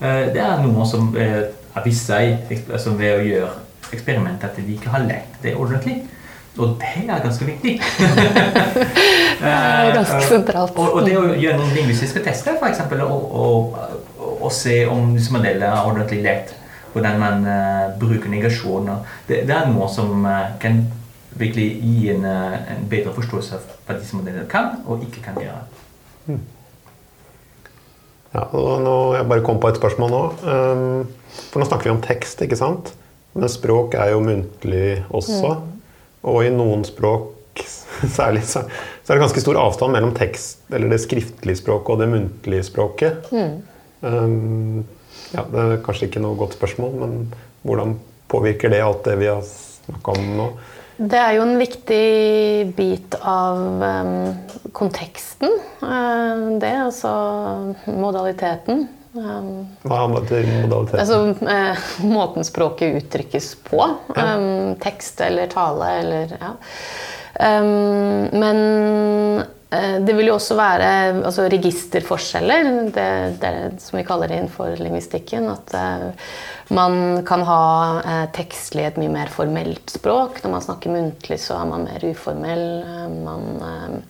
Eh, 0.00 0.26
Det 0.34 0.42
er 0.42 0.62
noe 0.66 0.86
som 0.86 1.12
har 1.14 1.84
vist 1.86 2.06
seg 2.10 2.42
ved 2.50 3.08
å 3.12 3.22
gjøre 3.22 3.54
eksperimenter 3.94 4.50
at 4.50 4.56
de 4.58 4.74
ikke 4.74 4.90
har 4.90 5.02
lært 5.06 5.38
det 5.42 5.54
ordentlig. 5.58 6.00
Og 6.54 6.76
det 6.78 7.04
er 7.08 7.22
ganske 7.22 7.46
viktig. 7.48 7.80
er 9.42 9.94
ganske 9.94 10.14
Eh, 10.14 10.28
sentralt. 10.28 10.76
Og, 10.78 10.98
og 10.98 11.06
det 11.06 11.14
å 11.18 11.24
gjøre 11.32 11.58
noen 11.60 11.72
lingvistiske 11.76 12.22
tester, 12.24 12.58
f.eks., 12.60 12.82
og, 13.04 13.24
og, 13.44 13.78
og, 14.40 14.50
se 14.54 14.82
om 14.90 15.14
modellene 15.34 15.70
er 15.70 15.88
ordentlig 15.88 16.22
lært 16.24 16.54
hvordan 16.94 17.16
man 17.18 17.46
uh, 17.48 17.94
bruker 17.98 18.30
negasjoner. 18.30 19.00
Det, 19.26 19.40
det 19.48 19.54
er 19.56 19.66
noe 19.66 19.88
som 19.90 20.22
uh, 20.22 20.54
kan 20.62 20.84
virkelig 21.34 21.66
gi 21.82 22.12
en, 22.12 22.22
uh, 22.22 22.54
en 22.70 22.84
bedre 22.90 23.10
forståelse 23.16 23.56
av 23.56 23.64
hva 23.88 23.96
disse 23.98 24.14
modellene 24.14 24.46
kan 24.50 24.76
og 24.86 25.02
ikke 25.02 25.24
kan 25.24 25.40
gjøre. 25.42 25.64
Ja, 28.34 28.44
og 28.46 28.82
nå, 28.82 28.94
jeg 29.18 29.26
bare 29.30 29.42
kom 29.46 29.58
på 29.62 29.72
et 29.72 29.80
spørsmål 29.82 30.14
nå. 30.14 30.22
Um, 30.46 31.42
for 31.50 31.62
nå 31.62 31.66
snakker 31.66 31.90
vi 31.90 31.96
om 31.96 32.02
tekst, 32.02 32.46
ikke 32.46 32.58
sant? 32.58 32.94
Men 33.34 33.50
språk 33.50 33.98
er 33.98 34.12
jo 34.14 34.22
muntlig 34.22 35.02
også. 35.10 35.56
Og 36.24 36.44
i 36.46 36.52
noen 36.54 36.84
språk 36.88 37.62
særlig 38.18 38.44
så, 38.48 38.64
så 39.04 39.12
er 39.12 39.18
det 39.18 39.24
ganske 39.26 39.44
stor 39.44 39.60
avstand 39.60 39.94
mellom 39.94 40.14
tekst, 40.16 40.64
eller 40.74 40.90
det 40.92 41.02
skriftlige 41.04 41.60
språket 41.60 41.94
og 41.94 42.02
det 42.02 42.10
muntlige 42.10 42.66
språket. 42.66 43.30
Um, 44.04 44.84
ja, 45.34 45.44
det 45.50 45.64
er 45.64 45.82
kanskje 45.84 46.08
ikke 46.08 46.22
noe 46.24 46.38
godt 46.38 46.56
spørsmål, 46.58 46.96
men 47.02 47.18
hvordan 47.64 47.98
påvirker 48.32 48.72
det 48.72 48.82
alt 48.84 49.04
det 49.06 49.18
vi 49.20 49.30
har 49.30 49.44
snakka 49.44 50.16
om 50.16 50.32
nå? 50.38 50.48
Det 50.94 51.18
er 51.18 51.32
jo 51.34 51.42
en 51.42 51.56
viktig 51.58 52.04
bit 52.76 53.16
av 53.18 53.82
um, 53.82 54.12
konteksten. 54.76 55.56
Uh, 55.82 56.54
det, 56.62 56.70
altså 56.84 57.14
modaliteten. 57.90 58.86
Um, 59.14 59.66
Hva 59.86 60.08
betyr 60.10 60.48
modaliteten? 60.64 60.98
altså 60.98 61.18
uh, 61.46 61.90
måten 62.16 62.46
språket 62.46 62.96
uttrykkes 62.98 63.52
på. 63.68 63.78
Ja. 64.16 64.34
Um, 64.34 64.74
tekst 64.82 65.22
eller 65.22 65.50
tale 65.52 65.90
eller 66.00 66.34
ja. 66.40 66.54
Um, 67.34 68.30
men 68.30 68.58
uh, 69.70 69.96
det 70.06 70.16
vil 70.18 70.32
jo 70.32 70.34
også 70.34 70.56
være 70.58 70.88
altså, 71.20 71.46
registerforskjeller. 71.52 72.68
Det, 72.94 73.06
det 73.42 73.52
er 73.52 73.78
som 73.82 74.00
vi 74.00 74.04
kaller 74.06 74.30
det 74.30 74.40
innenfor 74.40 74.74
lingvistikken. 74.82 75.46
At 75.52 75.74
uh, 75.78 76.34
man 76.74 77.22
kan 77.26 77.46
ha 77.46 77.62
uh, 78.02 78.26
tekstlig 78.34 78.88
et 78.88 78.98
mye 78.98 79.14
mer 79.14 79.30
formelt 79.30 79.94
språk. 79.94 80.42
Når 80.42 80.56
man 80.56 80.66
snakker 80.66 80.94
muntlig, 80.94 81.38
så 81.42 81.60
er 81.60 81.70
man 81.70 81.86
mer 81.86 82.10
uformell. 82.10 82.66
Uh, 82.82 83.06
man 83.22 84.02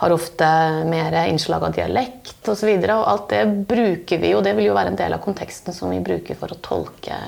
har 0.00 0.14
ofte 0.14 0.50
mer 0.88 1.16
innslag 1.28 1.64
av 1.66 1.74
dialekt 1.76 2.48
osv. 2.48 2.68
Og, 2.72 2.84
så 2.86 2.94
og 2.96 3.08
alt 3.14 3.26
det 3.32 3.42
bruker 3.68 4.22
vi 4.22 4.34
jo. 4.34 4.40
Det 4.44 4.54
vil 4.56 4.70
jo 4.70 4.76
være 4.76 4.94
en 4.94 5.00
del 5.00 5.16
av 5.16 5.20
konteksten 5.24 5.76
som 5.76 5.92
vi 5.92 6.00
bruker 6.04 6.38
for 6.40 6.52
å 6.52 6.60
tolke 6.64 7.18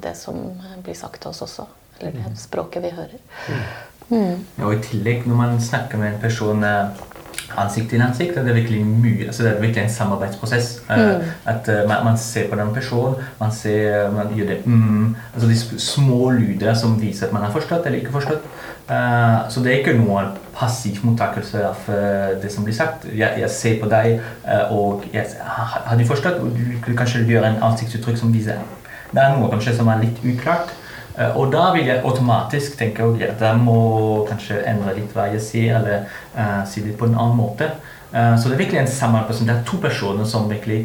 det 0.00 0.14
som 0.16 0.38
blir 0.84 0.96
sagt 0.96 1.20
til 1.22 1.34
oss 1.34 1.44
også. 1.44 1.66
Eller 2.00 2.16
det 2.16 2.38
språket 2.40 2.84
vi 2.84 2.94
hører. 2.96 3.20
Mm. 4.08 4.46
Og 4.62 4.74
I 4.74 4.80
tillegg, 4.84 5.26
når 5.26 5.38
man 5.38 5.60
snakker 5.62 5.98
med 5.98 6.14
en 6.14 6.20
person 6.22 6.64
eh, 6.64 7.04
ansikt 7.58 7.90
til 7.90 8.02
ansikt, 8.02 8.36
er 8.36 8.44
det 8.46 8.54
virkelig 8.54 8.84
mye, 8.86 9.26
altså 9.26 9.42
det 9.42 9.52
er 9.52 9.60
virkelig 9.60 9.82
en 9.84 9.96
samarbeidsprosess. 9.96 10.76
Eh, 10.90 11.06
Mm. 11.06 11.22
At 11.44 11.68
eh, 11.68 11.88
man, 11.88 12.04
man 12.04 12.18
ser 12.18 12.48
på 12.50 12.56
den 12.56 12.74
personen, 12.74 13.14
man, 13.40 13.52
ser, 13.52 14.10
man 14.10 14.34
gjør 14.34 14.46
det 14.46 14.66
mm, 14.66 15.16
altså 15.34 15.48
De 15.48 15.80
små 15.80 16.30
lyder 16.30 16.74
som 16.74 17.00
viser 17.00 17.26
at 17.26 17.32
man 17.32 17.42
har 17.42 17.52
forstått 17.52 17.86
eller 17.86 17.98
ikke 17.98 18.12
forstått. 18.12 18.46
Eh, 18.86 19.38
så 19.50 19.60
det 19.60 19.72
er 19.72 19.80
ikke 19.80 19.96
noe 19.98 20.28
passiv 20.54 21.00
mottakelse 21.04 21.58
av 21.66 21.88
uh, 21.90 22.36
det 22.40 22.48
som 22.54 22.64
blir 22.64 22.74
sagt. 22.76 23.08
Jeg, 23.10 23.40
jeg 23.42 23.50
ser 23.52 23.80
på 23.82 23.88
deg, 23.90 24.20
uh, 24.46 24.70
og 24.72 25.02
jeg, 25.12 25.26
har, 25.42 25.82
har 25.88 25.98
du 25.98 26.04
forstått? 26.06 26.38
Du 26.38 26.86
vil 26.86 26.96
kanskje 26.96 27.24
gjøre 27.26 27.50
en 27.50 27.64
ansiktsuttrykk 27.66 28.20
som 28.20 28.32
viser 28.32 28.62
Det 29.10 29.20
er 29.20 29.34
noe 29.34 29.50
kanskje 29.50 29.74
som 29.76 29.90
er 29.90 30.04
litt 30.04 30.22
uklart. 30.24 30.72
Og 31.16 31.48
da 31.48 31.70
vil 31.72 31.86
jeg 31.88 32.02
automatisk 32.04 32.74
tenke 32.76 33.04
at 33.24 33.40
jeg 33.40 33.60
må 33.64 33.76
kanskje 34.28 34.58
endre 34.68 34.92
litt 34.98 35.14
hva 35.16 35.30
jeg 35.32 35.40
sier, 35.40 35.78
eller 35.78 36.66
si 36.68 36.82
det 36.84 36.92
på 37.00 37.06
en 37.08 37.16
annen 37.16 37.38
måte. 37.38 37.70
Så 38.12 38.50
det 38.50 38.58
er 38.58 38.60
virkelig 38.60 38.82
en 38.82 38.90
samarbeid. 38.92 39.40
Det 39.48 39.54
er 39.54 39.62
to 39.64 39.78
personer 39.80 40.28
som 40.28 40.50
virkelig 40.50 40.82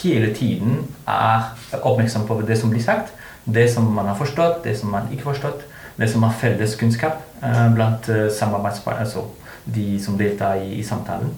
hele 0.00 0.32
tiden 0.34 0.80
er 1.06 1.52
oppmerksom 1.78 2.26
på 2.26 2.40
det 2.48 2.58
som 2.58 2.74
blir 2.74 2.82
sagt. 2.82 3.14
Det 3.44 3.68
som 3.70 3.86
man 3.86 4.10
har 4.10 4.18
forstått, 4.18 4.64
det 4.64 4.74
som 4.80 4.90
man 4.90 5.06
ikke 5.12 5.28
har 5.28 5.36
forstått. 5.36 5.62
Det 6.02 6.10
som 6.10 6.26
har 6.26 6.34
felles 6.40 6.74
kunnskap 6.80 7.22
eh, 7.42 7.64
blant 7.76 8.10
samarbeidspartnere, 8.34 9.06
altså 9.06 9.28
de 9.64 10.00
som 10.02 10.18
deltar 10.18 10.58
i, 10.64 10.80
i 10.80 10.84
samtalen. 10.84 11.30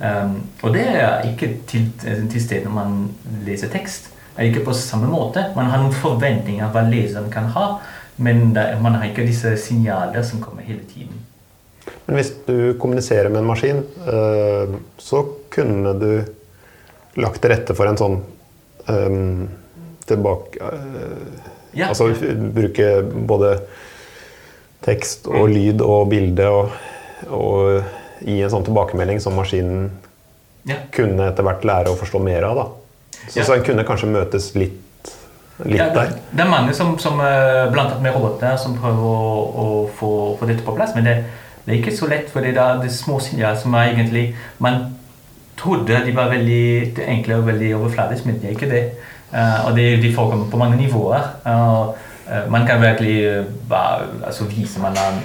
Um, 0.00 0.36
og 0.64 0.72
det 0.72 0.86
er 0.96 1.26
ikke 1.28 1.50
til, 1.68 1.90
til 2.00 2.40
stede 2.40 2.64
når 2.64 2.72
man 2.72 2.92
leser 3.44 3.68
tekst 3.68 4.06
Det 4.08 4.46
er 4.46 4.48
ikke 4.48 4.62
på 4.70 4.72
samme 4.72 5.10
måte. 5.12 5.42
Man 5.52 5.68
har 5.68 5.82
noen 5.82 5.92
forventninger 5.92 6.64
av 6.64 6.72
hva 6.72 6.86
leseren 6.88 7.28
kan 7.32 7.50
ha, 7.52 7.64
men 8.16 8.54
det, 8.56 8.62
man 8.80 8.96
har 8.96 9.10
ikke 9.10 9.26
disse 9.28 9.52
signaler 9.60 10.24
som 10.24 10.40
kommer 10.40 10.64
hele 10.64 10.86
tiden. 10.88 11.18
Men 12.06 12.16
hvis 12.16 12.32
du 12.46 12.74
kommuniserer 12.80 13.28
med 13.28 13.42
en 13.42 13.50
maskin, 13.50 13.82
eh, 14.06 14.72
så 14.98 15.22
kunne 15.52 15.92
du 16.00 16.10
lagt 17.20 17.42
til 17.42 17.52
rette 17.52 17.76
for 17.76 17.90
en 17.90 18.00
sånn 18.00 18.18
eh, 18.88 19.20
tilbake 20.08 20.72
eh, 20.72 21.48
Ja. 21.70 21.92
Altså 21.92 22.08
bruke 22.50 22.86
både 23.30 23.52
tekst 24.84 25.26
og 25.28 25.48
lyd 25.52 25.80
og 25.84 26.08
bilde 26.10 26.46
og, 26.48 26.70
og 27.28 27.82
gi 28.24 28.38
en 28.42 28.50
sånn 28.52 28.64
tilbakemelding 28.68 29.20
som 29.20 29.36
maskinen 29.36 29.90
Ja. 30.68 30.76
kunne 30.92 31.30
etter 31.30 31.42
hvert 31.46 31.62
lære 31.64 31.88
å 31.92 31.96
forstå 31.96 32.18
mer 32.22 32.44
av. 32.44 32.56
da. 32.56 32.66
Så, 33.28 33.38
Ja. 33.40 33.44
så 33.44 33.54
en 33.56 33.62
kunne 33.64 33.84
kanskje 33.84 34.08
møtes 34.12 34.54
litt, 34.54 35.12
litt 35.64 35.78
Ja, 35.78 35.86
det, 35.88 35.94
der. 35.94 36.10
det 36.32 36.40
er 36.44 36.50
mange 36.50 36.74
som, 36.74 36.98
som 36.98 37.20
eh, 37.20 37.70
blant 37.72 37.90
annet 37.92 38.02
med 38.02 38.14
roboter 38.14 38.56
som 38.60 38.76
prøver 38.76 39.00
å, 39.00 39.20
å 39.64 39.90
få, 39.96 40.10
få 40.38 40.46
dette 40.46 40.64
på 40.64 40.74
plass, 40.76 40.92
men 40.94 41.04
det, 41.04 41.16
det 41.64 41.74
er 41.74 41.78
ikke 41.82 41.96
så 41.96 42.08
lett, 42.08 42.28
for 42.30 42.40
det 42.44 42.56
er 42.56 42.80
de 42.82 42.88
små 42.92 43.20
signaler 43.20 43.56
som 43.60 43.74
er 43.74 43.92
egentlig 43.94 44.34
Man 44.58 44.96
trodde 45.56 46.04
de 46.06 46.12
var 46.16 46.28
veldig 46.32 46.98
enkle 47.06 47.36
og 47.36 47.46
veldig 47.46 47.74
overfladiske, 47.76 48.26
men 48.26 48.38
de 48.40 48.46
er 48.48 48.54
ikke 48.56 48.70
det. 48.70 48.84
Eh, 49.32 49.66
og 49.66 49.76
det, 49.76 50.02
de 50.02 50.12
forekommer 50.14 50.48
på 50.50 50.56
mange 50.60 50.76
nivåer. 50.80 51.26
eh, 51.46 51.90
man 52.50 52.66
kan 52.66 52.80
virkelig 52.80 53.16
eh, 53.24 53.44
altså 54.26 54.44
vise 54.44 54.80
man, 54.80 54.92
er- 54.92 55.22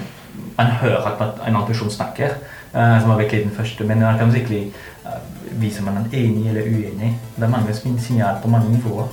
man 0.56 0.66
hører 0.66 1.06
at 1.06 1.20
en 1.22 1.54
annen 1.54 1.66
person 1.66 1.90
snakker, 1.90 2.28
uh, 2.74 3.00
som 3.00 3.10
er 3.10 3.16
virkelig 3.16 3.42
den 3.44 3.50
første, 3.56 3.84
men 3.84 4.00
man 4.00 4.18
kan 4.18 4.32
virkelig 4.34 4.72
uh, 5.04 5.60
vise 5.62 5.82
man 5.82 5.96
er 5.96 6.08
enig 6.12 6.48
eller 6.48 6.62
uenig. 6.62 7.12
Det 7.36 7.44
er 7.44 7.48
mange 7.48 7.74
signaler 7.74 8.40
på 8.42 8.48
mange 8.48 8.72
nivåer. 8.72 9.08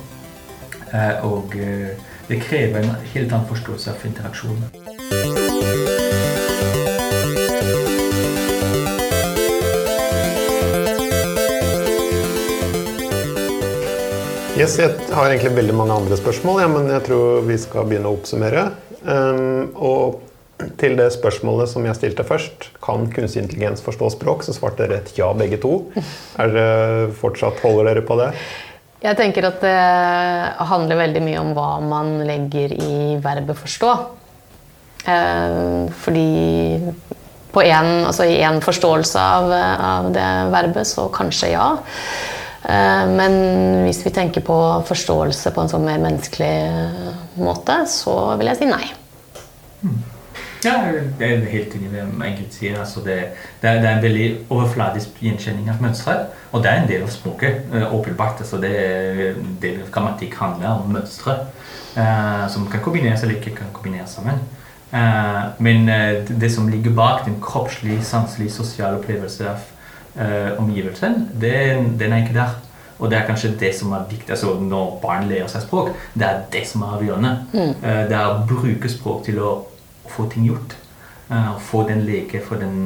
Uh, 0.94 1.32
og 1.32 1.54
eh, 1.56 1.88
det 2.28 2.42
krever 2.42 2.78
en 2.78 2.94
helt 3.14 3.32
annen 3.32 3.48
forståelse 3.48 3.90
av 3.90 4.06
interaksjon. 4.06 4.64
Yes, 14.64 14.78
jeg 14.80 14.94
har 15.12 15.28
egentlig 15.28 15.50
veldig 15.58 15.74
mange 15.76 15.92
andre 15.92 16.16
spørsmål, 16.16 16.62
ja, 16.62 16.68
men 16.72 16.86
jeg 16.88 17.02
tror 17.04 17.42
vi 17.44 17.56
skal 17.60 17.84
begynne 17.84 18.08
å 18.08 18.14
oppsummere. 18.16 18.62
Um, 19.04 19.74
og 19.76 20.22
til 20.80 20.94
det 20.96 21.10
spørsmålet 21.12 21.68
som 21.68 21.84
jeg 21.84 21.98
stilte 21.98 22.24
først, 22.24 22.70
kan 22.80 23.04
kunstig 23.12 23.42
intelligens 23.42 23.84
forstå 23.84 24.08
språk, 24.14 24.46
så 24.46 24.54
svarte 24.56 24.86
dere 24.86 25.02
et 25.02 25.12
ja 25.18 25.28
begge 25.36 25.58
to. 25.60 25.74
Er 26.40 26.54
det 26.54 26.64
fortsatt 27.20 27.60
Holder 27.60 27.90
dere 27.90 28.06
på 28.08 28.16
det? 28.22 28.30
Jeg 29.04 29.20
tenker 29.20 29.50
at 29.50 29.60
det 29.60 29.76
handler 30.72 31.02
veldig 31.02 31.24
mye 31.26 31.42
om 31.44 31.52
hva 31.58 31.68
man 31.84 32.14
legger 32.24 32.72
i 32.72 33.18
verbet 33.20 33.60
'forstå'. 33.60 33.96
Eh, 35.04 35.92
fordi 35.92 36.28
en, 37.52 37.90
altså 38.08 38.24
i 38.24 38.40
én 38.40 38.64
forståelse 38.64 39.20
av, 39.20 39.52
av 39.92 40.14
det 40.16 40.30
verbet, 40.56 40.88
så 40.88 41.10
kanskje 41.12 41.52
ja. 41.52 41.74
Eh, 42.64 43.06
men 43.12 43.38
hvis 43.84 44.02
vi 44.06 44.12
tenker 44.14 44.44
på 44.46 44.58
forståelse 44.88 45.52
på 45.54 45.64
en 45.64 45.72
sånn 45.72 45.84
mer 45.86 46.00
menneskelig 46.02 46.54
måte, 47.40 47.82
så 47.90 48.36
vil 48.40 48.52
jeg 48.52 48.62
si 48.62 48.70
nei. 48.70 48.84
Ja, 50.64 50.78
det 51.18 51.26
er 51.28 51.42
helt 51.52 51.74
enig 51.76 51.90
i 51.90 51.92
det 51.92 52.04
enkelte 52.06 52.56
sier. 52.56 52.78
Altså 52.80 53.02
det, 53.04 53.18
det, 53.60 53.68
er, 53.68 53.82
det 53.82 53.88
er 53.88 53.98
en 53.98 54.04
veldig 54.04 54.28
overfladisk 54.48 55.18
gjenkjenning 55.20 55.68
av 55.68 55.82
mønstre. 55.84 56.14
Og 56.52 56.62
det 56.64 56.70
er 56.70 56.80
en 56.80 56.88
del 56.88 57.04
av 57.04 57.12
språket. 57.12 57.66
eh, 57.74 57.94
åpenbart. 57.94 58.40
Altså 58.40 58.60
det, 58.62 58.72
av 59.60 59.90
grammatikk 59.92 60.38
handler 60.40 60.78
om 60.78 60.92
mønstre. 60.96 61.36
eh, 61.96 62.46
som 62.48 62.66
kan 62.70 62.80
kombineres 62.80 63.22
eller 63.22 63.36
ikke 63.36 63.54
kan 63.58 63.68
kombineres 63.72 64.16
sammen. 64.16 64.40
Eh, 64.94 65.42
men 65.58 65.88
eh, 65.88 66.24
det, 66.28 66.50
som 66.52 66.68
ligger 66.68 66.90
bak 66.96 67.24
den 67.26 67.36
kroppslige, 67.42 68.02
sanselige, 68.04 68.56
sosiale 68.56 68.98
opplevelse 68.98 69.48
av 69.50 69.60
eh, 70.16 70.52
omgivelsen, 70.58 71.28
den, 71.40 71.98
den 71.98 72.12
er 72.12 72.24
ikke 72.24 72.34
der. 72.38 72.54
Og 72.98 73.10
det 73.10 73.18
er 73.18 73.26
kanskje 73.26 73.50
det 73.58 73.72
som 73.74 73.92
er 73.92 74.04
viktig 74.08 74.30
altså 74.30 74.52
når 74.62 74.98
barn 75.02 75.26
lærer 75.28 75.48
seg 75.50 75.64
språk. 75.66 75.90
Det 76.14 76.26
er 76.28 76.44
det 76.52 76.62
som 76.70 76.84
er 76.86 76.94
avgjørende. 76.98 77.32
Eh, 77.54 78.04
det 78.08 78.14
er 78.16 78.28
å 78.30 78.44
bruke 78.48 78.88
språk 78.88 79.24
til 79.26 79.40
å 79.42 79.54
få 80.14 80.28
ting 80.30 80.46
gjort. 80.46 80.76
Eh, 81.30 81.50
få 81.70 81.82
den 81.88 82.04
leke, 82.06 82.40
få 82.44 82.60
den 82.60 82.76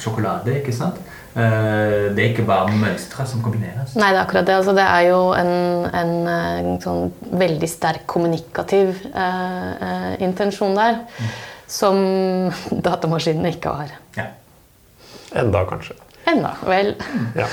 sjokolade, 0.00 0.56
ikke 0.60 0.72
sant? 0.74 0.96
Eh, 1.36 2.14
Det 2.14 2.22
er 2.24 2.30
ikke 2.32 2.46
bare 2.46 2.72
mønstre 2.78 3.26
som 3.26 3.42
kombineres. 3.42 3.94
Nei, 3.98 4.08
det 4.14 4.20
er 4.20 4.24
akkurat 4.24 4.46
det. 4.48 4.54
Altså, 4.56 4.72
det 4.74 4.86
er 4.86 5.08
jo 5.10 5.20
en, 5.36 5.52
en, 6.00 6.14
en 6.30 6.80
sånn 6.82 7.12
veldig 7.44 7.68
sterk 7.70 8.06
kommunikativ 8.10 9.04
eh, 9.12 9.68
eh, 9.88 10.14
intensjon 10.24 10.74
der. 10.78 11.02
Som 11.70 12.00
datamaskinene 12.88 13.52
ikke 13.56 13.76
har. 13.82 13.94
Ja. 14.16 14.30
Enda, 15.34 15.64
kanskje. 15.68 15.96
Enda. 16.30 16.54
Vel. 16.64 16.94
Ja. 17.36 17.48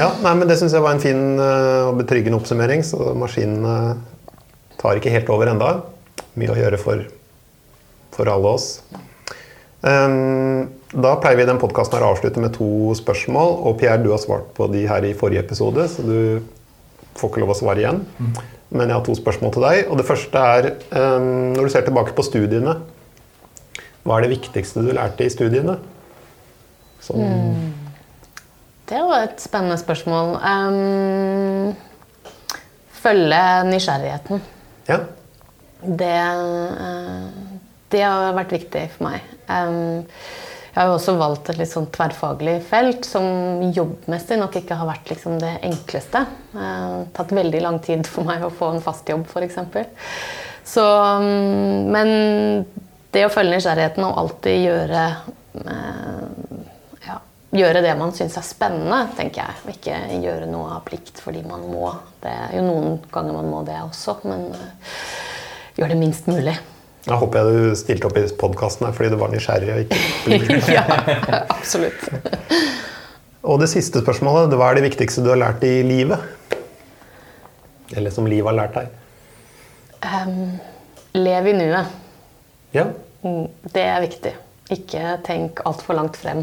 ja 0.00 0.08
nei, 0.24 0.34
men 0.38 0.46
Det 0.48 0.58
syns 0.60 0.76
jeg 0.76 0.84
var 0.84 0.96
en 0.96 1.02
fin 1.02 1.22
eh, 1.42 1.82
og 1.88 1.98
betryggende 2.00 2.38
oppsummering. 2.40 2.84
Så 2.86 3.12
maskinene 3.18 3.96
tar 4.80 5.00
ikke 5.00 5.12
helt 5.12 5.30
over 5.32 5.52
enda. 5.52 5.72
Mye 6.36 6.52
å 6.52 6.58
gjøre 6.58 6.80
for, 6.80 7.04
for 8.16 8.32
alle 8.32 8.56
oss. 8.56 8.70
Um, 9.86 10.66
da 10.96 11.12
pleier 11.20 11.38
vi 11.38 11.46
den 11.46 11.60
podkasten 11.62 12.02
å 12.02 12.10
avslutte 12.14 12.42
med 12.42 12.54
to 12.56 12.94
spørsmål. 12.98 13.58
Og 13.68 13.78
Pierre, 13.80 14.02
du 14.02 14.10
har 14.14 14.20
svart 14.22 14.50
på 14.56 14.68
de 14.72 14.86
her 14.88 15.04
i 15.06 15.14
forrige 15.16 15.44
episode, 15.44 15.86
så 15.92 16.04
du 16.04 16.42
får 17.16 17.32
ikke 17.32 17.42
lov 17.44 17.54
å 17.54 17.58
svare 17.58 17.82
igjen. 17.82 18.02
Men 18.74 18.90
jeg 18.90 18.96
har 18.96 19.04
to 19.06 19.14
spørsmål 19.16 19.52
til 19.54 19.66
deg. 19.66 19.82
Og 19.90 20.00
det 20.00 20.08
første 20.08 20.46
er 20.56 20.70
um, 20.90 21.52
når 21.54 21.68
du 21.68 21.74
ser 21.74 21.86
tilbake 21.86 22.16
på 22.16 22.24
studiene, 22.26 22.78
hva 24.06 24.18
er 24.18 24.26
det 24.26 24.36
viktigste 24.36 24.84
du 24.86 24.92
lærte 24.94 25.26
i 25.26 25.32
studiene? 25.32 25.78
Sånn, 27.06 27.74
Det 28.86 29.02
var 29.02 29.26
et 29.26 29.42
spennende 29.42 29.78
spørsmål. 29.78 30.36
Um, 30.42 31.76
følge 33.02 33.44
nysgjerrigheten. 33.70 34.42
ja. 34.90 35.04
Det, 35.86 36.18
uh, 36.80 37.26
det 37.92 38.02
har 38.02 38.34
vært 38.34 38.54
viktig 38.56 38.84
for 38.96 39.06
meg. 39.10 39.26
Um, 39.46 40.02
jeg 40.76 40.82
har 40.82 40.90
jo 40.90 40.96
også 40.98 41.14
valgt 41.16 41.50
et 41.52 41.60
litt 41.60 41.70
sånn 41.70 41.86
tverrfaglig 41.92 42.58
felt 42.68 43.06
som 43.08 43.62
jobbmessig 43.72 44.36
nok 44.40 44.58
ikke 44.60 44.76
har 44.76 44.88
vært 44.90 45.12
liksom 45.12 45.38
det 45.40 45.54
enkleste. 45.64 46.24
Det 46.52 46.64
har 46.66 47.06
tatt 47.16 47.32
veldig 47.36 47.62
lang 47.64 47.78
tid 47.84 48.08
for 48.10 48.28
meg 48.28 48.44
å 48.44 48.52
få 48.52 48.74
en 48.74 48.82
fast 48.84 49.08
jobb, 49.08 49.24
f.eks. 49.30 49.56
Så 50.66 50.84
um, 50.84 51.86
Men 51.94 52.10
det 53.14 53.24
å 53.24 53.32
følge 53.32 53.56
nysgjerrigheten 53.56 54.04
og 54.04 54.20
alltid 54.24 54.66
gjøre 54.66 55.06
ja, 55.64 55.76
gjøre 57.54 57.82
det 57.84 57.92
man 57.98 58.14
syns 58.16 58.36
er 58.38 58.46
spennende, 58.46 59.02
tenker 59.18 59.44
jeg. 59.44 59.76
Ikke 59.76 59.98
gjøre 60.24 60.48
noe 60.50 60.78
av 60.78 60.86
plikt 60.86 61.20
fordi 61.22 61.44
man 61.46 61.66
må. 61.70 61.90
Det 62.22 62.32
er 62.32 62.56
jo 62.58 62.64
noen 62.66 62.96
ganger 63.12 63.36
man 63.38 63.50
må 63.52 63.62
det 63.66 63.76
også, 63.84 64.18
men 64.26 64.48
uh, 64.54 64.96
gjør 65.78 65.94
det 65.94 66.00
minst 66.00 66.30
mulig. 66.30 66.56
Da 67.06 67.20
håper 67.20 67.38
jeg 67.38 67.54
du 67.54 67.78
stilte 67.78 68.08
opp 68.08 68.16
i 68.18 68.24
podkasten 68.40 68.88
fordi 68.90 69.12
du 69.12 69.20
var 69.20 69.30
nysgjerrig 69.30 69.74
og 69.76 69.82
ikke 69.84 70.58
ja, 70.74 70.82
absolutt. 71.54 72.08
og 73.50 73.60
det 73.62 73.70
siste 73.70 74.02
spørsmålet. 74.02 74.56
Hva 74.58 74.72
er 74.72 74.80
det 74.80 74.88
viktigste 74.88 75.22
du 75.22 75.30
har 75.30 75.38
lært 75.44 75.62
i 75.66 75.78
livet? 75.86 76.34
Eller 77.94 78.10
som 78.10 78.26
livet 78.26 78.50
har 78.50 78.58
lært 78.58 78.80
deg? 78.80 78.90
Um, 80.02 80.58
lev 81.14 81.46
i 81.46 81.54
nuet. 81.54 81.94
Ja. 82.74 82.88
Det 83.22 83.82
er 83.82 84.02
viktig. 84.02 84.34
Ikke 84.74 85.16
tenk 85.26 85.62
altfor 85.66 85.94
langt 85.98 86.18
frem. 86.18 86.42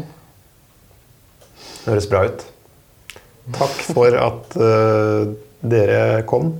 Det 1.84 1.92
høres 1.92 2.08
bra 2.10 2.24
ut. 2.28 2.44
Takk 3.54 3.80
for 3.92 4.16
at 4.16 4.56
uh, 4.56 5.32
dere 5.60 6.22
kom 6.28 6.54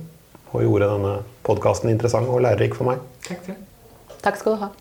og 0.55 0.63
gjorde 0.63 0.89
denne 0.91 1.13
podkasten 1.45 1.91
interessant 1.91 2.29
og 2.29 2.43
lærerik 2.45 2.77
for 2.77 2.91
meg. 2.91 3.01
Takk 3.25 3.41
til. 3.47 3.57
Takk 4.21 4.39
skal 4.41 4.55
du 4.55 4.63
ha. 4.63 4.71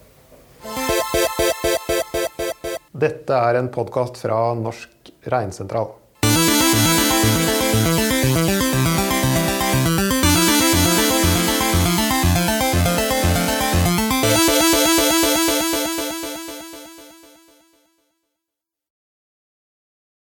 Dette 2.95 3.37
er 3.37 3.59
en 3.59 3.69
podkast 3.75 4.21
fra 4.23 4.39
Norsk 4.57 5.11
Reinsentral. 5.33 5.91